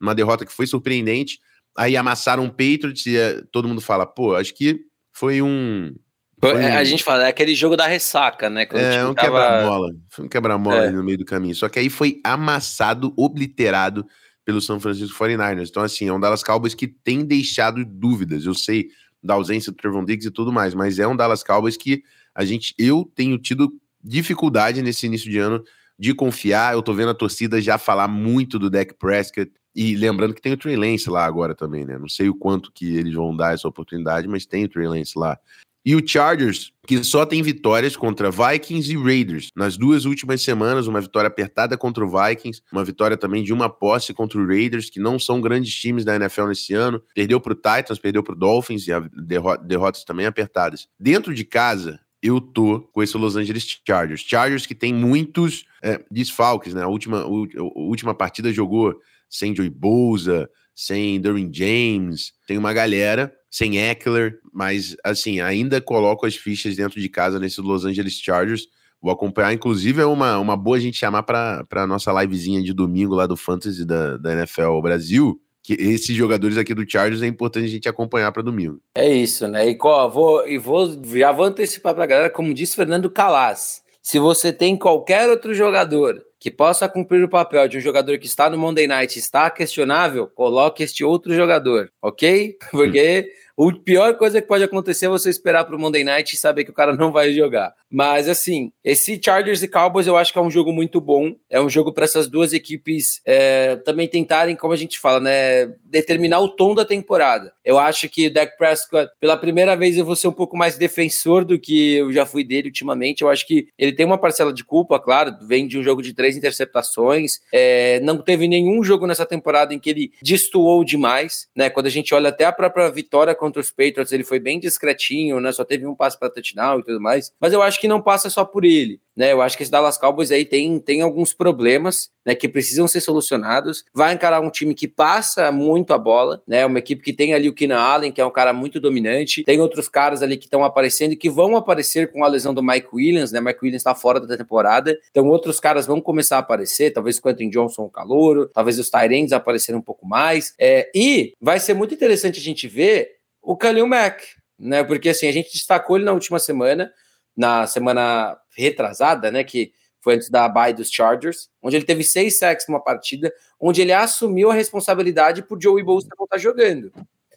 uma 0.00 0.14
derrota 0.14 0.44
que 0.44 0.52
foi 0.52 0.66
surpreendente. 0.66 1.38
Aí 1.76 1.96
amassaram 1.96 2.44
o 2.44 2.50
Patriots 2.50 3.06
e 3.06 3.16
é, 3.16 3.42
todo 3.50 3.68
mundo 3.68 3.80
fala, 3.80 4.06
pô, 4.06 4.34
acho 4.34 4.54
que 4.54 4.80
foi 5.12 5.40
um, 5.42 5.94
foi... 6.40 6.64
A 6.64 6.84
gente 6.84 7.02
fala, 7.02 7.24
é 7.24 7.28
aquele 7.28 7.54
jogo 7.54 7.76
da 7.76 7.86
ressaca, 7.86 8.50
né? 8.50 8.66
Quando 8.66 8.82
é, 8.82 9.06
um 9.06 9.14
tava... 9.14 9.28
quebra-mola. 9.28 9.88
Foi 10.10 10.24
um 10.24 10.28
quebra-mola 10.28 10.84
é. 10.84 10.90
no 10.90 11.02
meio 11.02 11.18
do 11.18 11.24
caminho. 11.24 11.54
Só 11.54 11.68
que 11.68 11.78
aí 11.78 11.88
foi 11.88 12.20
amassado, 12.22 13.14
obliterado 13.16 14.06
pelo 14.44 14.60
São 14.60 14.78
Francisco 14.78 15.16
49ers. 15.16 15.68
Então, 15.70 15.82
assim, 15.82 16.08
é 16.08 16.12
um 16.12 16.20
Dallas 16.20 16.42
Cowboys 16.42 16.74
que 16.74 16.86
tem 16.86 17.24
deixado 17.24 17.82
dúvidas. 17.84 18.44
Eu 18.44 18.54
sei 18.54 18.88
da 19.22 19.34
ausência 19.34 19.72
do 19.72 19.76
Trevon 19.76 20.04
Diggs 20.04 20.28
e 20.28 20.30
tudo 20.30 20.52
mais, 20.52 20.74
mas 20.74 20.98
é 20.98 21.08
um 21.08 21.16
Dallas 21.16 21.42
Cowboys 21.42 21.78
que 21.78 22.02
a 22.34 22.44
gente, 22.44 22.74
eu 22.78 23.10
tenho 23.14 23.38
tido 23.38 23.72
dificuldade 24.02 24.82
nesse 24.82 25.06
início 25.06 25.30
de 25.30 25.38
ano 25.38 25.64
de 25.98 26.14
confiar. 26.14 26.74
Eu 26.74 26.82
tô 26.82 26.92
vendo 26.92 27.10
a 27.10 27.14
torcida 27.14 27.60
já 27.60 27.78
falar 27.78 28.08
muito 28.08 28.58
do 28.58 28.70
Dak 28.70 28.94
Prescott. 28.94 29.52
E 29.74 29.96
lembrando 29.96 30.34
que 30.34 30.40
tem 30.40 30.52
o 30.52 30.56
Trey 30.56 30.76
Lance 30.76 31.10
lá 31.10 31.24
agora 31.24 31.54
também, 31.54 31.84
né? 31.84 31.98
Não 31.98 32.08
sei 32.08 32.28
o 32.28 32.34
quanto 32.34 32.70
que 32.72 32.96
eles 32.96 33.12
vão 33.12 33.36
dar 33.36 33.54
essa 33.54 33.66
oportunidade, 33.66 34.28
mas 34.28 34.46
tem 34.46 34.64
o 34.64 34.68
Trey 34.68 34.86
Lance 34.86 35.18
lá. 35.18 35.38
E 35.86 35.94
o 35.94 36.06
Chargers, 36.06 36.72
que 36.86 37.04
só 37.04 37.26
tem 37.26 37.42
vitórias 37.42 37.94
contra 37.94 38.30
Vikings 38.30 38.90
e 38.90 38.96
Raiders. 38.96 39.48
Nas 39.54 39.76
duas 39.76 40.06
últimas 40.06 40.40
semanas, 40.40 40.86
uma 40.86 40.98
vitória 40.98 41.28
apertada 41.28 41.76
contra 41.76 42.02
o 42.02 42.08
Vikings, 42.08 42.62
uma 42.72 42.82
vitória 42.82 43.18
também 43.18 43.42
de 43.42 43.52
uma 43.52 43.68
posse 43.68 44.14
contra 44.14 44.40
o 44.40 44.46
Raiders, 44.46 44.88
que 44.88 44.98
não 44.98 45.18
são 45.18 45.42
grandes 45.42 45.74
times 45.74 46.02
da 46.02 46.16
NFL 46.16 46.46
nesse 46.46 46.72
ano. 46.72 47.02
Perdeu 47.14 47.38
para 47.38 47.52
o 47.52 47.56
Titans, 47.56 47.98
perdeu 47.98 48.22
para 48.22 48.32
o 48.32 48.38
Dolphins 48.38 48.88
e 48.88 48.92
derro 49.26 49.58
derrotas 49.58 50.04
também 50.04 50.24
apertadas. 50.24 50.88
Dentro 50.98 51.34
de 51.34 51.44
casa, 51.44 52.00
eu 52.24 52.40
tô 52.40 52.80
com 52.80 53.02
esse 53.02 53.14
Los 53.18 53.36
Angeles 53.36 53.80
Chargers. 53.86 54.22
Chargers 54.22 54.64
que 54.64 54.74
tem 54.74 54.94
muitos 54.94 55.66
é, 55.82 56.02
desfalques, 56.10 56.72
né? 56.72 56.82
A 56.82 56.88
última, 56.88 57.20
a 57.20 57.28
última 57.28 58.14
partida 58.14 58.50
jogou 58.50 58.98
sem 59.28 59.54
Joey 59.54 59.68
Bosa, 59.68 60.48
sem 60.74 61.20
Derwin 61.20 61.50
James, 61.52 62.32
tem 62.46 62.56
uma 62.56 62.72
galera 62.72 63.30
sem 63.50 63.78
Eckler, 63.78 64.38
mas 64.52 64.96
assim, 65.04 65.40
ainda 65.40 65.80
coloco 65.82 66.26
as 66.26 66.34
fichas 66.34 66.74
dentro 66.76 66.98
de 66.98 67.08
casa 67.10 67.38
nesse 67.38 67.60
Los 67.60 67.84
Angeles 67.84 68.14
Chargers. 68.14 68.66
Vou 69.02 69.12
acompanhar, 69.12 69.52
inclusive 69.52 70.00
é 70.00 70.06
uma, 70.06 70.38
uma 70.38 70.56
boa 70.56 70.78
a 70.78 70.80
gente 70.80 70.96
chamar 70.96 71.24
para 71.24 71.66
a 71.70 71.86
nossa 71.86 72.10
livezinha 72.22 72.62
de 72.62 72.72
domingo 72.72 73.14
lá 73.14 73.26
do 73.26 73.36
Fantasy 73.36 73.84
da, 73.84 74.16
da 74.16 74.32
NFL 74.32 74.80
Brasil, 74.80 75.38
que 75.64 75.72
esses 75.72 76.14
jogadores 76.14 76.58
aqui 76.58 76.74
do 76.74 76.88
Chargers 76.88 77.22
é 77.22 77.26
importante 77.26 77.64
a 77.64 77.70
gente 77.70 77.88
acompanhar 77.88 78.30
para 78.30 78.42
domingo. 78.42 78.78
É 78.94 79.08
isso, 79.08 79.48
né? 79.48 79.66
E, 79.66 79.78
vou, 79.78 80.46
e 80.46 80.58
vou, 80.58 81.02
já 81.16 81.32
vou 81.32 81.46
antecipar 81.46 81.94
para 81.94 82.04
a 82.04 82.06
galera, 82.06 82.30
como 82.30 82.52
disse 82.52 82.76
Fernando 82.76 83.10
Calas, 83.10 83.82
se 84.02 84.18
você 84.18 84.52
tem 84.52 84.76
qualquer 84.76 85.26
outro 85.30 85.54
jogador 85.54 86.22
que 86.38 86.50
possa 86.50 86.86
cumprir 86.86 87.24
o 87.24 87.28
papel 87.30 87.66
de 87.66 87.78
um 87.78 87.80
jogador 87.80 88.18
que 88.18 88.26
está 88.26 88.50
no 88.50 88.58
Monday 88.58 88.86
Night 88.86 89.18
está 89.18 89.48
questionável, 89.48 90.26
coloque 90.26 90.82
este 90.82 91.02
outro 91.02 91.34
jogador, 91.34 91.90
ok? 92.02 92.58
Porque 92.70 93.32
A 93.56 93.72
pior 93.84 94.16
coisa 94.16 94.42
que 94.42 94.48
pode 94.48 94.64
acontecer 94.64 95.06
é 95.06 95.08
você 95.08 95.30
esperar 95.30 95.64
para 95.64 95.76
o 95.76 95.78
Monday 95.78 96.02
Night 96.02 96.34
e 96.34 96.38
saber 96.38 96.64
que 96.64 96.70
o 96.70 96.74
cara 96.74 96.94
não 96.94 97.12
vai 97.12 97.32
jogar. 97.32 97.72
Mas 97.88 98.28
assim, 98.28 98.72
esse 98.82 99.20
Chargers 99.22 99.62
e 99.62 99.68
Cowboys 99.68 100.08
eu 100.08 100.16
acho 100.16 100.32
que 100.32 100.38
é 100.38 100.42
um 100.42 100.50
jogo 100.50 100.72
muito 100.72 101.00
bom. 101.00 101.36
É 101.48 101.60
um 101.60 101.70
jogo 101.70 101.92
para 101.92 102.04
essas 102.04 102.28
duas 102.28 102.52
equipes 102.52 103.20
é, 103.24 103.76
também 103.76 104.08
tentarem, 104.08 104.56
como 104.56 104.72
a 104.72 104.76
gente 104.76 104.98
fala, 104.98 105.20
né, 105.20 105.66
determinar 105.84 106.40
o 106.40 106.48
tom 106.48 106.74
da 106.74 106.84
temporada. 106.84 107.52
Eu 107.64 107.78
acho 107.78 108.08
que 108.08 108.26
o 108.26 108.32
Dak 108.32 108.58
Prescott, 108.58 109.10
pela 109.20 109.36
primeira 109.36 109.76
vez, 109.76 109.96
eu 109.96 110.04
vou 110.04 110.16
ser 110.16 110.26
um 110.26 110.32
pouco 110.32 110.56
mais 110.56 110.76
defensor 110.76 111.44
do 111.44 111.58
que 111.58 111.94
eu 111.94 112.12
já 112.12 112.26
fui 112.26 112.42
dele 112.42 112.68
ultimamente. 112.68 113.22
Eu 113.22 113.30
acho 113.30 113.46
que 113.46 113.68
ele 113.78 113.92
tem 113.92 114.04
uma 114.04 114.18
parcela 114.18 114.52
de 114.52 114.64
culpa, 114.64 114.98
claro, 114.98 115.32
vem 115.46 115.68
de 115.68 115.78
um 115.78 115.82
jogo 115.82 116.02
de 116.02 116.12
três 116.12 116.36
interceptações. 116.36 117.38
É, 117.52 118.00
não 118.00 118.18
teve 118.18 118.48
nenhum 118.48 118.82
jogo 118.82 119.06
nessa 119.06 119.24
temporada 119.24 119.72
em 119.72 119.78
que 119.78 119.90
ele 119.90 120.12
destoou 120.20 120.84
demais, 120.84 121.48
né? 121.54 121.70
Quando 121.70 121.86
a 121.86 121.90
gente 121.90 122.12
olha 122.12 122.30
até 122.30 122.44
a 122.44 122.52
própria 122.52 122.90
vitória 122.90 123.34
contra 123.44 123.60
os 123.60 123.70
Patriots, 123.70 124.10
ele 124.10 124.24
foi 124.24 124.40
bem 124.40 124.58
discretinho, 124.58 125.38
né? 125.38 125.52
Só 125.52 125.64
teve 125.64 125.86
um 125.86 125.94
passe 125.94 126.18
para 126.18 126.30
touchdown 126.30 126.80
e 126.80 126.82
tudo 126.82 126.98
mais. 126.98 127.30
Mas 127.38 127.52
eu 127.52 127.60
acho 127.60 127.78
que 127.78 127.86
não 127.86 128.00
passa 128.00 128.30
só 128.30 128.42
por 128.42 128.64
ele. 128.64 129.00
Né, 129.16 129.32
eu 129.32 129.40
acho 129.40 129.56
que 129.56 129.62
esse 129.62 129.70
Dallas 129.70 129.96
Cowboys 129.96 130.32
aí 130.32 130.44
tem, 130.44 130.76
tem 130.80 131.00
alguns 131.00 131.32
problemas 131.32 132.10
né, 132.26 132.34
que 132.34 132.48
precisam 132.48 132.88
ser 132.88 133.00
solucionados. 133.00 133.84
Vai 133.94 134.12
encarar 134.12 134.40
um 134.40 134.50
time 134.50 134.74
que 134.74 134.88
passa 134.88 135.52
muito 135.52 135.94
a 135.94 135.98
bola, 135.98 136.42
né? 136.48 136.66
Uma 136.66 136.80
equipe 136.80 137.00
que 137.00 137.12
tem 137.12 137.32
ali 137.32 137.48
o 137.48 137.54
Keenan 137.54 137.78
Allen, 137.78 138.10
que 138.10 138.20
é 138.20 138.26
um 138.26 138.30
cara 138.30 138.52
muito 138.52 138.80
dominante. 138.80 139.44
Tem 139.44 139.60
outros 139.60 139.88
caras 139.88 140.20
ali 140.20 140.36
que 140.36 140.46
estão 140.46 140.64
aparecendo 140.64 141.12
e 141.12 141.16
que 141.16 141.30
vão 141.30 141.54
aparecer 141.54 142.10
com 142.10 142.24
a 142.24 142.28
lesão 142.28 142.52
do 142.52 142.62
Mike 142.62 142.88
Williams, 142.92 143.30
né? 143.30 143.40
Mike 143.40 143.60
Williams 143.62 143.82
está 143.82 143.94
fora 143.94 144.18
da 144.18 144.36
temporada. 144.36 144.98
Então 145.10 145.28
outros 145.28 145.60
caras 145.60 145.86
vão 145.86 146.00
começar 146.00 146.36
a 146.36 146.40
aparecer, 146.40 146.90
talvez 146.90 147.18
o 147.18 147.22
Quentin 147.22 147.50
Johnson 147.50 147.82
o 147.82 147.90
calouro, 147.90 148.48
talvez 148.52 148.80
os 148.80 148.90
Tyrands 148.90 149.32
aparecerem 149.32 149.78
um 149.78 149.84
pouco 149.84 150.04
mais. 150.06 150.54
É, 150.58 150.90
e 150.92 151.34
vai 151.40 151.60
ser 151.60 151.74
muito 151.74 151.94
interessante 151.94 152.40
a 152.40 152.42
gente 152.42 152.66
ver 152.66 153.13
o 153.44 153.56
Khalil 153.56 153.86
Mack, 153.86 154.24
né? 154.58 154.82
Porque 154.82 155.10
assim, 155.10 155.28
a 155.28 155.32
gente 155.32 155.52
destacou 155.52 155.96
ele 155.96 156.04
na 156.04 156.12
última 156.12 156.38
semana, 156.38 156.92
na 157.36 157.66
semana 157.66 158.38
retrasada, 158.56 159.30
né? 159.30 159.44
Que 159.44 159.72
foi 160.00 160.16
antes 160.16 160.28
da 160.28 160.48
bye 160.48 160.74
dos 160.74 160.90
Chargers, 160.90 161.48
onde 161.62 161.76
ele 161.76 161.84
teve 161.84 162.04
seis 162.04 162.38
sacks 162.38 162.66
numa 162.68 162.82
partida, 162.82 163.32
onde 163.58 163.80
ele 163.80 163.92
assumiu 163.92 164.50
a 164.50 164.54
responsabilidade 164.54 165.42
por 165.42 165.60
Joey 165.60 165.82
Bolsa 165.82 166.08
não 166.18 166.24
estar 166.24 166.38
jogando. 166.38 166.92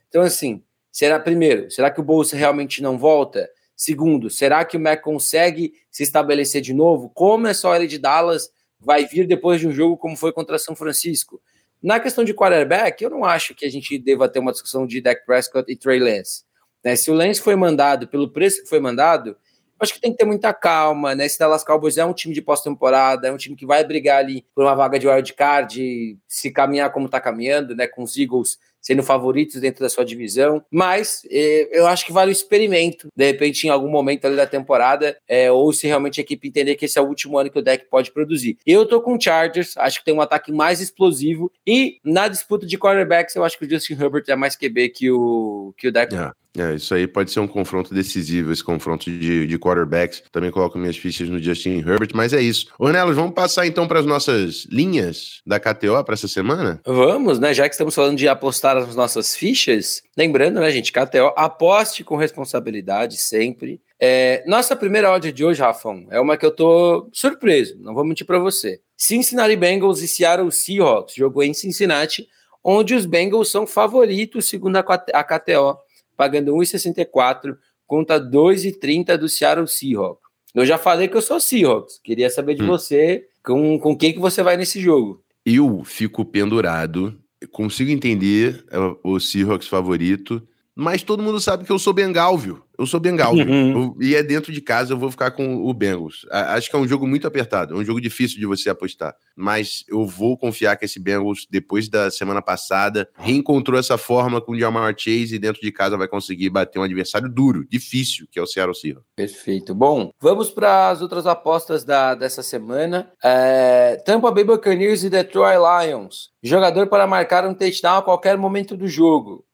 Então, 0.10 0.22
assim, 0.22 0.62
será 0.92 1.20
primeiro, 1.20 1.72
será 1.72 1.90
que 1.90 2.02
o 2.02 2.04
Bolsa 2.04 2.36
realmente 2.36 2.82
não 2.82 2.98
volta? 2.98 3.50
Segundo, 3.76 4.30
será 4.30 4.66
que 4.66 4.76
o 4.76 4.80
Mac 4.80 5.02
consegue 5.02 5.74
se 5.90 6.04
estabelecer 6.04 6.62
de 6.62 6.74
novo? 6.74 7.10
Como 7.10 7.48
é 7.48 7.54
só 7.54 7.76
ele 7.76 7.88
de 7.88 7.98
Dallas 7.98 8.50
vai 8.80 9.06
vir 9.06 9.28
depois 9.28 9.62
de 9.62 9.68
um 9.68 9.72
jogo 9.72 9.98
como 9.98 10.18
foi 10.18 10.34
contra 10.34 10.60
São 10.60 10.76
Francisco? 10.76 11.42
Na 11.82 12.00
questão 12.00 12.24
de 12.24 12.34
quarterback, 12.34 13.04
eu 13.04 13.10
não 13.10 13.24
acho 13.24 13.54
que 13.54 13.66
a 13.66 13.70
gente 13.70 13.98
deva 14.00 14.28
ter 14.28 14.40
uma 14.40 14.52
discussão 14.52 14.86
de 14.86 15.00
Dak 15.00 15.26
Prescott 15.26 15.72
e 15.72 15.76
Trey 15.76 16.00
Lance. 16.00 16.44
Né? 16.84 16.96
Se 16.96 17.12
o 17.12 17.14
Lance 17.14 17.42
foi 17.42 17.56
mandado 17.56 18.08
pelo 18.08 18.30
preço 18.30 18.64
que 18.64 18.70
foi 18.70 18.80
mandado, 18.80 19.38
acho 19.80 19.94
que 19.94 20.02
tem 20.02 20.12
que 20.12 20.18
ter 20.18 20.26
muita 20.26 20.54
calma, 20.54 21.14
né? 21.14 21.26
Esse 21.26 21.38
Dallas 21.38 21.64
Cowboys 21.64 21.98
é 21.98 22.06
um 22.06 22.14
time 22.14 22.34
de 22.34 22.42
pós-temporada, 22.42 23.28
é 23.28 23.32
um 23.32 23.38
time 23.38 23.56
que 23.56 23.66
vai 23.66 23.84
brigar 23.84 24.20
ali 24.20 24.46
por 24.56 24.64
uma 24.64 24.74
vaga 24.74 24.98
de 24.98 25.08
wild 25.08 25.34
card, 25.34 26.18
se 26.28 26.52
caminhar 26.52 26.92
como 26.92 27.06
está 27.06 27.20
caminhando, 27.20 27.76
né? 27.76 27.88
Com 27.88 28.04
os 28.04 28.18
Eagles 28.18 28.58
sendo 28.88 29.04
favoritos 29.04 29.60
dentro 29.60 29.82
da 29.82 29.90
sua 29.90 30.06
divisão, 30.06 30.64
mas 30.72 31.22
eh, 31.30 31.68
eu 31.74 31.86
acho 31.88 32.06
que 32.06 32.14
vale 32.14 32.32
o 32.32 32.32
experimento, 32.32 33.10
de 33.14 33.26
repente, 33.26 33.68
em 33.68 33.70
algum 33.70 33.90
momento 33.90 34.24
ali 34.24 34.38
da 34.38 34.48
temporada, 34.48 35.18
eh, 35.28 35.52
ou 35.52 35.74
se 35.74 35.86
realmente 35.88 36.22
a 36.22 36.24
equipe 36.24 36.48
entender 36.48 36.76
que 36.76 36.86
esse 36.86 36.98
é 36.98 37.02
o 37.02 37.06
último 37.06 37.38
ano 37.38 37.50
que 37.50 37.60
o 37.60 37.62
deck 37.62 37.86
pode 37.90 38.12
produzir. 38.12 38.58
Eu 38.66 38.86
tô 38.86 39.02
com 39.02 39.18
o 39.18 39.22
Chargers, 39.22 39.76
acho 39.76 40.00
que 40.00 40.06
tem 40.06 40.14
um 40.14 40.22
ataque 40.22 40.54
mais 40.54 40.80
explosivo, 40.80 41.52
e 41.68 41.98
na 42.02 42.30
disputa 42.30 42.66
de 42.66 42.78
quarterbacks, 42.78 43.36
eu 43.36 43.44
acho 43.44 43.60
que 43.60 43.66
o 43.66 43.70
Justin 43.70 44.02
Herbert 44.02 44.24
é 44.30 44.38
mais 44.38 44.56
QB 44.56 44.88
que 44.90 45.12
o, 45.12 45.74
que 45.78 45.90
o 45.90 45.92
deck. 45.92 46.14
Yeah. 46.14 46.34
É, 46.56 46.76
isso 46.76 46.94
aí 46.94 47.08
pode 47.08 47.32
ser 47.32 47.40
um 47.40 47.48
confronto 47.48 47.94
decisivo, 47.94 48.52
esse 48.52 48.64
confronto 48.64 49.06
de, 49.06 49.46
de 49.46 49.60
quarterbacks. 49.60 50.24
Também 50.32 50.52
coloco 50.52 50.78
minhas 50.78 50.98
fichas 50.98 51.30
no 51.30 51.40
Justin 51.40 51.80
Herbert, 51.80 52.10
mas 52.14 52.34
é 52.34 52.42
isso. 52.42 52.68
Ornelos, 52.80 53.16
vamos 53.16 53.34
passar 53.34 53.68
então 53.68 53.88
para 53.88 54.00
as 54.00 54.06
nossas 54.06 54.66
linhas 54.72 55.42
da 55.46 55.60
KTO 55.60 56.04
para 56.04 56.14
essa 56.14 56.28
semana? 56.28 56.82
Vamos, 56.86 57.40
né? 57.40 57.54
Já 57.54 57.68
que 57.68 57.76
estamos 57.76 57.94
falando 57.94 58.18
de 58.18 58.28
apostar 58.28 58.76
nas 58.76 58.96
nossas 58.96 59.36
fichas, 59.36 60.02
lembrando, 60.18 60.60
né, 60.60 60.72
gente, 60.72 60.92
KTO, 60.92 61.34
aposte 61.36 62.04
com 62.04 62.16
responsabilidade 62.16 63.18
sempre. 63.18 63.80
É, 64.00 64.44
nossa 64.46 64.76
primeira 64.76 65.12
odd 65.12 65.32
de 65.32 65.44
hoje, 65.44 65.62
Rafão, 65.62 66.06
é 66.12 66.20
uma 66.20 66.38
que 66.38 66.46
eu 66.46 66.52
tô 66.52 67.10
surpreso, 67.12 67.76
não 67.80 67.96
vou 67.96 68.06
mentir 68.06 68.28
para 68.28 68.38
você. 68.38 68.80
Cincinnati 68.96 69.56
Bengals 69.56 70.02
e 70.02 70.08
Seattle 70.08 70.52
Seahawks, 70.52 71.16
jogou 71.16 71.44
em 71.44 71.54
Cincinnati, 71.54 72.28
onde 72.64 72.94
os 72.94 73.06
Bengals 73.06 73.50
são 73.50 73.66
favoritos, 73.66 74.50
segundo 74.50 74.76
a 74.78 75.24
KTO 75.24 75.78
pagando 76.18 76.54
1,64 76.54 77.56
contra 77.86 78.20
2,30 78.20 79.16
do 79.16 79.30
Seattle 79.30 79.68
Seahawks. 79.68 80.28
Eu 80.54 80.66
já 80.66 80.78
falei 80.78 81.08
que 81.08 81.16
eu 81.16 81.22
sou 81.22 81.40
Seahawks. 81.40 82.00
Queria 82.04 82.30
saber 82.30 82.56
de 82.56 82.64
hum. 82.64 82.68
você 82.68 83.28
com, 83.44 83.80
com 83.80 83.96
quem 83.96 84.12
que 84.12 84.20
você 84.20 84.42
vai 84.42 84.58
nesse 84.58 84.82
jogo. 84.82 85.24
Eu 85.46 85.84
fico 85.86 86.26
pendurado. 86.26 87.18
Consigo 87.52 87.92
entender 87.92 88.66
é, 88.72 88.78
o 89.04 89.20
Seahawks 89.20 89.68
favorito, 89.68 90.46
mas 90.78 91.02
todo 91.02 91.24
mundo 91.24 91.40
sabe 91.40 91.66
que 91.66 91.72
eu 91.72 91.80
sou 91.80 91.92
Bengal, 91.92 92.38
viu? 92.38 92.62
Eu 92.78 92.86
sou 92.86 93.00
Bengal. 93.00 93.34
Uhum. 93.34 93.96
e 94.00 94.16
é 94.16 94.22
dentro 94.22 94.54
de 94.54 94.62
casa, 94.62 94.94
eu 94.94 94.98
vou 94.98 95.10
ficar 95.10 95.32
com 95.32 95.66
o 95.66 95.74
Bengals. 95.74 96.28
Acho 96.30 96.70
que 96.70 96.76
é 96.76 96.80
um 96.80 96.88
jogo 96.88 97.08
muito 97.08 97.26
apertado, 97.26 97.74
é 97.74 97.78
um 97.78 97.84
jogo 97.84 98.00
difícil 98.00 98.40
de 98.40 98.46
você 98.46 98.70
apostar. 98.70 99.16
Mas 99.36 99.84
eu 99.88 100.06
vou 100.06 100.38
confiar 100.38 100.76
que 100.78 100.86
esse 100.86 101.00
Bengals, 101.00 101.48
depois 101.50 101.90
da 101.90 102.12
semana 102.12 102.42
passada, 102.42 103.10
reencontrou 103.18 103.80
essa 103.80 103.98
forma 103.98 104.40
com 104.40 104.52
o 104.52 104.60
Jamar 104.60 104.94
Chase 104.96 105.36
e 105.36 105.40
dentro 105.40 105.60
de 105.60 105.72
casa 105.72 105.98
vai 105.98 106.08
conseguir 106.08 106.52
bater 106.52 106.78
um 106.78 106.84
adversário 106.84 107.28
duro, 107.28 107.66
difícil, 107.68 108.28
que 108.32 108.38
é 108.38 108.42
o 108.44 108.46
Seattle 108.46 108.76
Seahawks. 108.76 109.08
Perfeito. 109.16 109.74
Bom, 109.74 110.12
vamos 110.22 110.52
para 110.52 110.90
as 110.90 111.02
outras 111.02 111.26
apostas 111.26 111.84
da, 111.84 112.14
dessa 112.14 112.44
semana. 112.44 113.12
É, 113.24 113.96
Tampa 114.06 114.30
Bay 114.30 114.44
Buccaneers 114.44 115.04
e 115.04 115.10
Detroit 115.10 115.58
Lions. 115.58 116.30
Jogador 116.44 116.88
para 116.88 117.08
marcar 117.08 117.46
um 117.48 117.56
touchdown 117.56 117.98
a 117.98 118.04
qualquer 118.04 118.38
momento 118.38 118.78
do 118.78 118.88
jogo. 118.88 119.47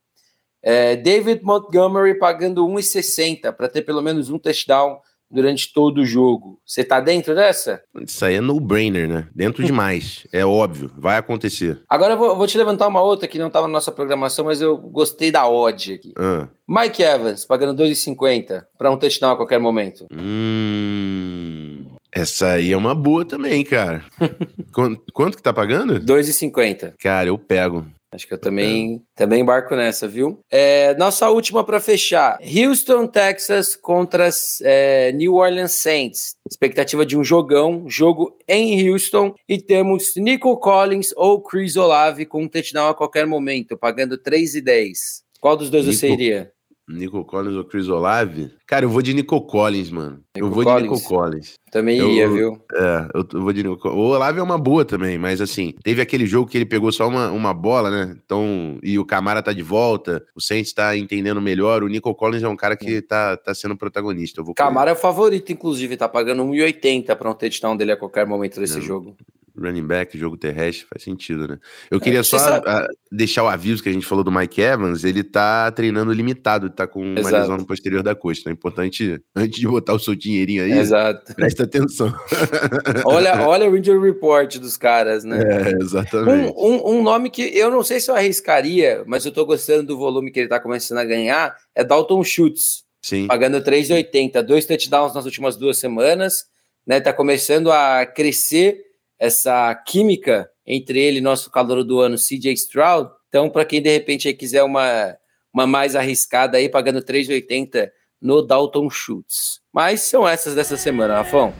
É, 0.64 0.96
David 0.96 1.44
Montgomery 1.44 2.18
pagando 2.18 2.66
1,60 2.66 3.52
para 3.52 3.68
ter 3.68 3.82
pelo 3.82 4.02
menos 4.02 4.30
um 4.30 4.40
touchdown 4.40 5.00
durante 5.34 5.74
todo 5.74 6.02
o 6.02 6.06
jogo. 6.06 6.60
Você 6.64 6.84
tá 6.84 7.00
dentro 7.02 7.34
dessa? 7.34 7.82
Isso 8.02 8.24
aí 8.24 8.36
é 8.36 8.42
no-brainer, 8.42 9.10
né? 9.10 9.28
Dentro 9.36 9.64
demais. 9.64 10.28
é 10.32 10.46
óbvio, 10.46 10.92
vai 10.96 11.18
acontecer. 11.18 11.82
Agora 11.90 12.14
eu 12.14 12.18
vou, 12.18 12.38
vou, 12.38 12.46
te 12.46 12.58
levantar 12.58 12.88
uma 12.88 13.02
outra 13.02 13.28
que 13.28 13.40
não 13.40 13.48
estava 13.48 13.68
na 13.68 13.74
nossa 13.74 13.92
programação, 13.92 14.46
mas 14.46 14.62
eu 14.62 14.78
gostei 14.78 15.32
da 15.32 15.50
odd 15.50 15.94
aqui. 15.94 16.14
Ah. 16.16 16.48
Mike 16.68 17.02
Evans 17.02 17.46
pagando 17.46 17.84
2,50 17.84 18.64
para 18.78 18.92
um 18.92 18.98
touchdown 18.98 19.32
a 19.32 19.36
qualquer 19.36 19.60
momento. 19.60 20.06
Hum. 20.14 21.86
Essa 22.12 22.52
aí 22.52 22.72
é 22.72 22.78
uma 22.78 22.94
boa 22.94 23.26
também, 23.26 23.64
cara. 23.64 24.06
quanto, 24.72 25.02
quanto 25.12 25.36
que 25.36 25.42
tá 25.42 25.52
pagando? 25.52 26.00
2,50. 26.00 26.94
Cara, 27.00 27.28
eu 27.28 27.40
pego. 27.40 27.88
Acho 28.14 28.28
que 28.28 28.34
eu 28.34 28.38
também, 28.38 29.02
também 29.16 29.42
embarco 29.42 29.76
nessa, 29.76 30.08
viu? 30.08 30.40
É, 30.52 30.94
nossa 30.96 31.30
última 31.32 31.64
para 31.64 31.80
fechar: 31.80 32.38
Houston, 32.42 33.08
Texas 33.08 33.76
contra 33.76 34.30
é, 34.62 35.12
New 35.14 35.34
Orleans 35.34 35.72
Saints. 35.72 36.36
Expectativa 36.48 37.04
de 37.06 37.18
um 37.18 37.24
jogão, 37.24 37.90
jogo 37.90 38.38
em 38.48 38.88
Houston. 38.88 39.34
E 39.50 39.58
temos 39.58 40.14
Nico 40.16 40.56
Collins 40.58 41.12
ou 41.16 41.42
Chris 41.42 41.76
Olave 41.76 42.26
com 42.26 42.44
um 42.44 42.48
touchdown 42.48 42.90
a 42.90 42.94
qualquer 42.94 43.26
momento, 43.26 43.76
pagando 43.76 44.16
3,10. 44.18 45.24
Qual 45.42 45.58
dos 45.58 45.72
dois 45.72 45.86
Nico, 45.86 46.00
você 46.00 46.10
iria? 46.10 46.52
Nico 46.88 47.24
Collins 47.24 47.56
ou 47.56 47.64
Chris 47.64 47.88
Olave? 47.88 48.52
Cara, 48.68 48.86
eu 48.86 48.90
vou 48.90 49.02
de 49.02 49.14
Nico 49.14 49.40
Collins, 49.42 49.90
mano. 49.90 50.20
Nico 50.36 50.48
eu 50.48 50.52
vou 50.52 50.64
Collins. 50.64 50.84
de 50.84 50.90
Nico 50.90 51.08
Collins. 51.08 51.54
Também 51.72 51.98
eu, 51.98 52.10
ia, 52.10 52.28
viu? 52.28 52.62
É, 52.74 53.08
eu, 53.14 53.26
eu, 53.34 53.42
vou 53.42 53.54
de 53.54 53.64
Nico 53.64 53.88
O 53.88 54.10
Olave 54.10 54.40
é 54.40 54.44
uma 54.44 54.58
boa 54.58 54.84
também, 54.84 55.18
mas 55.18 55.40
assim, 55.40 55.74
teve 55.84 56.02
aquele 56.02 56.26
jogo 56.26 56.50
que 56.50 56.58
ele 56.58 56.66
pegou 56.66 56.92
só 56.92 57.08
uma, 57.08 57.32
uma 57.32 57.54
bola, 57.54 57.90
né? 57.90 58.16
Então, 58.24 58.78
e 58.84 59.00
o 59.00 59.06
Camara 59.06 59.42
tá 59.42 59.54
de 59.54 59.64
volta, 59.64 60.24
o 60.36 60.42
Saints 60.42 60.74
tá 60.74 60.96
entendendo 60.98 61.42
melhor. 61.42 61.84
O 61.84 61.88
Nico 61.88 62.14
Collins 62.14 62.44
é 62.44 62.48
um 62.48 62.56
cara 62.56 62.76
que 62.76 63.02
tá, 63.02 63.38
tá 63.38 63.56
sendo 63.56 63.78
protagonista. 63.78 64.42
Eu 64.42 64.46
vou 64.46 64.54
Camara 64.54 64.92
é 64.92 64.94
o 64.94 64.98
favorito, 64.98 65.52
inclusive, 65.52 65.96
tá 65.96 66.10
pagando 66.10 66.44
1,80 66.44 67.16
pra 67.16 67.30
um 67.30 67.34
touchdown 67.34 67.78
dele 67.78 67.94
a 67.94 67.98
qualquer 67.98 68.28
momento 68.28 68.60
desse 68.60 68.82
jogo 68.82 69.16
running 69.58 69.86
back, 69.86 70.18
jogo 70.18 70.36
terrestre, 70.36 70.88
faz 70.90 71.04
sentido, 71.04 71.48
né? 71.48 71.60
Eu 71.90 72.00
é, 72.00 72.02
queria 72.02 72.20
é, 72.22 72.24
só 72.24 72.38
a, 72.38 72.88
deixar 73.12 73.44
o 73.44 73.48
aviso 73.48 73.84
que 73.84 73.90
a 73.90 73.94
gente 73.94 74.06
falou 74.06 74.24
do 74.24 74.32
Mike 74.32 74.62
Evans, 74.62 75.04
ele 75.04 75.24
tá 75.24 75.72
treinando 75.72 76.12
limitado, 76.12 76.70
tá 76.70 76.88
com 76.88 77.02
uma 77.02 77.20
Exato. 77.20 77.36
lesão 77.36 77.58
no 77.58 77.66
posterior 77.66 78.02
da 78.02 78.16
costa. 78.16 78.50
É 78.50 78.54
importante, 78.54 79.22
antes 79.36 79.60
de 79.60 79.68
botar 79.68 79.94
o 79.94 80.00
seu 80.00 80.16
dinheirinho 80.16 80.64
aí, 80.64 80.72
Exato. 80.72 81.36
presta 81.36 81.64
atenção. 81.64 82.14
olha, 83.06 83.48
olha 83.48 83.70
o 83.70 83.78
injury 83.78 84.00
report 84.00 84.58
dos 84.58 84.76
caras, 84.76 85.24
né? 85.24 85.40
É, 85.42 85.82
exatamente. 85.82 86.54
Um, 86.58 86.68
um, 86.68 86.98
um, 86.98 87.04
nome 87.04 87.30
que 87.30 87.42
eu 87.42 87.70
não 87.70 87.84
sei 87.84 88.00
se 88.00 88.10
eu 88.10 88.16
arriscaria, 88.16 89.04
mas 89.06 89.26
eu 89.26 89.32
tô 89.32 89.46
gostando 89.46 89.84
do 89.84 89.98
volume 89.98 90.32
que 90.32 90.40
ele 90.40 90.50
tá 90.50 90.60
começando 90.60 90.98
a 90.98 91.06
ganhar, 91.06 91.56
é 91.76 91.84
Dalton 91.84 92.24
Schultz. 92.24 92.84
Sim. 93.02 93.28
Pagando 93.28 93.62
3,80, 93.62 94.42
dois 94.42 94.66
touchdowns 94.66 95.14
nas 95.14 95.26
últimas 95.26 95.58
duas 95.58 95.78
semanas, 95.78 96.46
né? 96.88 97.02
Tá 97.02 97.12
começando 97.12 97.70
a 97.70 98.06
crescer 98.06 98.93
essa 99.24 99.74
química 99.74 100.50
entre 100.68 101.00
ele 101.00 101.20
e 101.20 101.22
nosso 101.22 101.50
calor 101.50 101.82
do 101.86 102.02
ano, 102.02 102.18
CJ 102.18 102.52
Stroud. 102.54 103.10
Então, 103.30 103.50
para 103.50 103.64
quem 103.64 103.82
de 103.82 103.90
repente 103.90 104.32
quiser 104.34 104.64
uma, 104.64 105.16
uma 105.54 105.66
mais 105.66 105.96
arriscada 105.96 106.58
aí, 106.58 106.68
pagando 106.68 107.02
3,80 107.02 107.90
no 108.22 108.42
Dalton 108.42 108.90
Schultz. 108.90 109.62
Mas 109.72 110.02
são 110.02 110.28
essas 110.28 110.56
dessa 110.56 110.76
semana, 110.76 111.16
Rafão. 111.16 111.54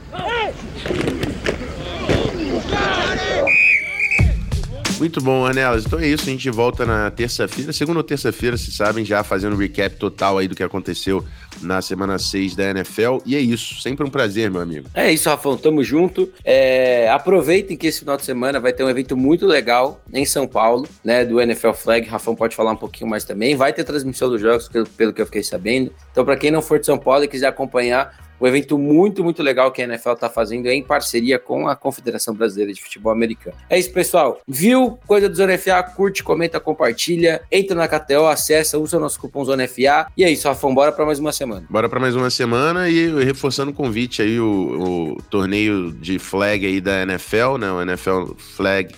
Muito 5.00 5.20
bom, 5.22 5.46
Anelas. 5.46 5.86
Então 5.86 6.00
é 6.00 6.08
isso, 6.08 6.24
a 6.24 6.32
gente 6.32 6.50
volta 6.50 6.86
na 6.86 7.12
terça-feira, 7.12 7.74
segunda 7.74 8.00
ou 8.00 8.04
terça-feira, 8.04 8.56
se 8.58 8.72
sabem, 8.72 9.04
já 9.04 9.24
fazendo 9.24 9.54
um 9.54 9.58
recap 9.58 9.96
total 9.98 10.38
aí 10.38 10.48
do 10.48 10.56
que 10.56 10.64
aconteceu 10.64 11.26
na 11.62 11.82
semana 11.82 12.18
6 12.18 12.56
da 12.56 12.70
NFL. 12.70 13.18
E 13.26 13.36
é 13.36 13.40
isso, 13.40 13.82
sempre 13.82 14.06
um 14.06 14.10
prazer, 14.10 14.50
meu 14.50 14.62
amigo. 14.62 14.88
É 14.94 15.12
isso, 15.12 15.30
Rafão, 15.30 15.58
tamo 15.58 15.84
junto. 15.84 16.32
É, 16.44 17.10
aproveitem 17.10 17.76
que 17.76 17.88
esse 17.88 18.00
final 18.00 18.18
de 18.18 18.24
semana 18.24 18.60
vai 18.60 18.72
ter 18.72 18.84
um 18.84 18.90
evento 18.90 19.18
muito 19.18 19.46
legal 19.46 20.02
em 20.14 20.26
São 20.26 20.48
Paulo, 20.48 20.88
né, 21.04 21.26
do 21.26 21.42
NFL 21.42 21.74
Flag. 21.74 22.08
Rafão 22.08 22.36
pode 22.36 22.56
falar 22.56 22.72
um 22.72 22.78
pouquinho 22.78 23.10
mais 23.10 23.24
também. 23.24 23.56
Vai 23.56 23.74
ter 23.74 23.84
transmissão 23.84 24.30
dos 24.30 24.40
jogos, 24.40 24.70
pelo 24.96 25.12
que 25.12 25.22
eu 25.22 25.26
fiquei 25.26 25.44
sabendo. 25.44 25.92
Então, 26.12 26.24
para 26.24 26.38
quem 26.38 26.52
não 26.52 26.62
for 26.62 26.80
de 26.80 26.86
São 26.86 26.98
Paulo 26.98 27.24
e 27.24 27.28
quiser 27.28 27.48
acompanhar, 27.48 28.23
um 28.40 28.48
evento 28.48 28.78
muito, 28.78 29.24
muito 29.24 29.42
legal 29.42 29.72
que 29.72 29.82
a 29.82 29.86
NFL 29.86 30.12
está 30.12 30.30
fazendo 30.30 30.68
em 30.68 30.84
parceria 30.84 31.40
com 31.40 31.68
a 31.68 31.76
Confederação 31.76 32.34
Brasileira 32.34 32.74
de 32.74 32.82
Futebol 32.82 33.12
Americano. 33.12 33.56
É 33.70 33.78
isso, 33.78 33.92
pessoal. 33.92 34.42
Viu 34.48 35.00
coisa 35.08 35.30
do 35.30 35.36
Zona 35.36 35.58
FA? 35.58 35.84
Curte, 35.84 36.24
comenta, 36.24 36.60
compartilha. 36.60 37.42
Entra 37.52 37.76
na 37.76 37.88
KTO, 37.88 38.28
acessa, 38.28 38.78
usa 38.78 38.98
o 38.98 39.00
nosso 39.00 39.20
cupom 39.20 39.44
Zona 39.46 39.68
FA. 39.68 40.08
E 40.18 40.24
é 40.24 40.32
isso, 40.32 40.48
Rafão, 40.48 40.74
bora 40.74 40.92
para 40.92 41.06
mais 41.06 41.20
uma 41.20 41.32
semana. 41.32 41.66
Bora 41.70 41.88
para 41.88 42.00
mais 42.00 42.16
uma 42.16 42.30
semana 42.30 42.90
e 42.90 43.24
reforçando 43.24 43.72
o 43.72 43.74
convite 43.74 44.22
aí, 44.22 44.40
o, 44.40 45.16
o 45.18 45.24
torneio 45.30 45.92
de 45.92 46.20
flag 46.20 46.66
aí 46.66 46.82
da 46.82 47.04
NFL, 47.04 47.58
né? 47.60 47.72
O 47.72 47.82
NFL 47.82 48.34
Flag 48.38 48.94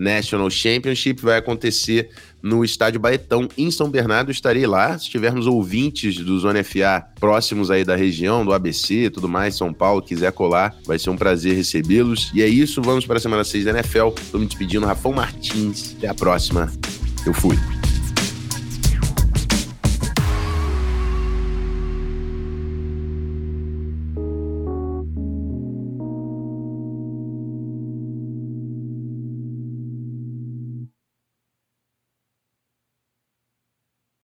National 0.00 0.48
Championship 0.48 1.20
vai 1.20 1.36
acontecer 1.36 2.08
no 2.42 2.64
estádio 2.64 2.98
Baetão, 2.98 3.46
em 3.56 3.70
São 3.70 3.90
Bernardo. 3.90 4.30
Estarei 4.30 4.66
lá. 4.66 4.98
Se 4.98 5.10
tivermos 5.10 5.46
ouvintes 5.46 6.16
do 6.16 6.38
Zona 6.38 6.64
FA 6.64 7.06
próximos 7.20 7.70
aí 7.70 7.84
da 7.84 7.94
região, 7.94 8.44
do 8.44 8.54
ABC 8.54 9.10
tudo 9.10 9.28
mais, 9.28 9.56
São 9.56 9.74
Paulo, 9.74 10.00
quiser 10.00 10.32
colar, 10.32 10.74
vai 10.86 10.98
ser 10.98 11.10
um 11.10 11.16
prazer 11.16 11.54
recebê-los. 11.54 12.30
E 12.34 12.42
é 12.42 12.48
isso, 12.48 12.80
vamos 12.80 13.04
para 13.04 13.18
a 13.18 13.20
semana 13.20 13.44
6 13.44 13.66
da 13.66 13.72
NFL. 13.72 14.08
Estou 14.16 14.40
me 14.40 14.46
despedindo, 14.46 14.86
Rafão 14.86 15.12
Martins. 15.12 15.94
Até 15.98 16.08
a 16.08 16.14
próxima. 16.14 16.72
Eu 17.26 17.34
fui. 17.34 17.58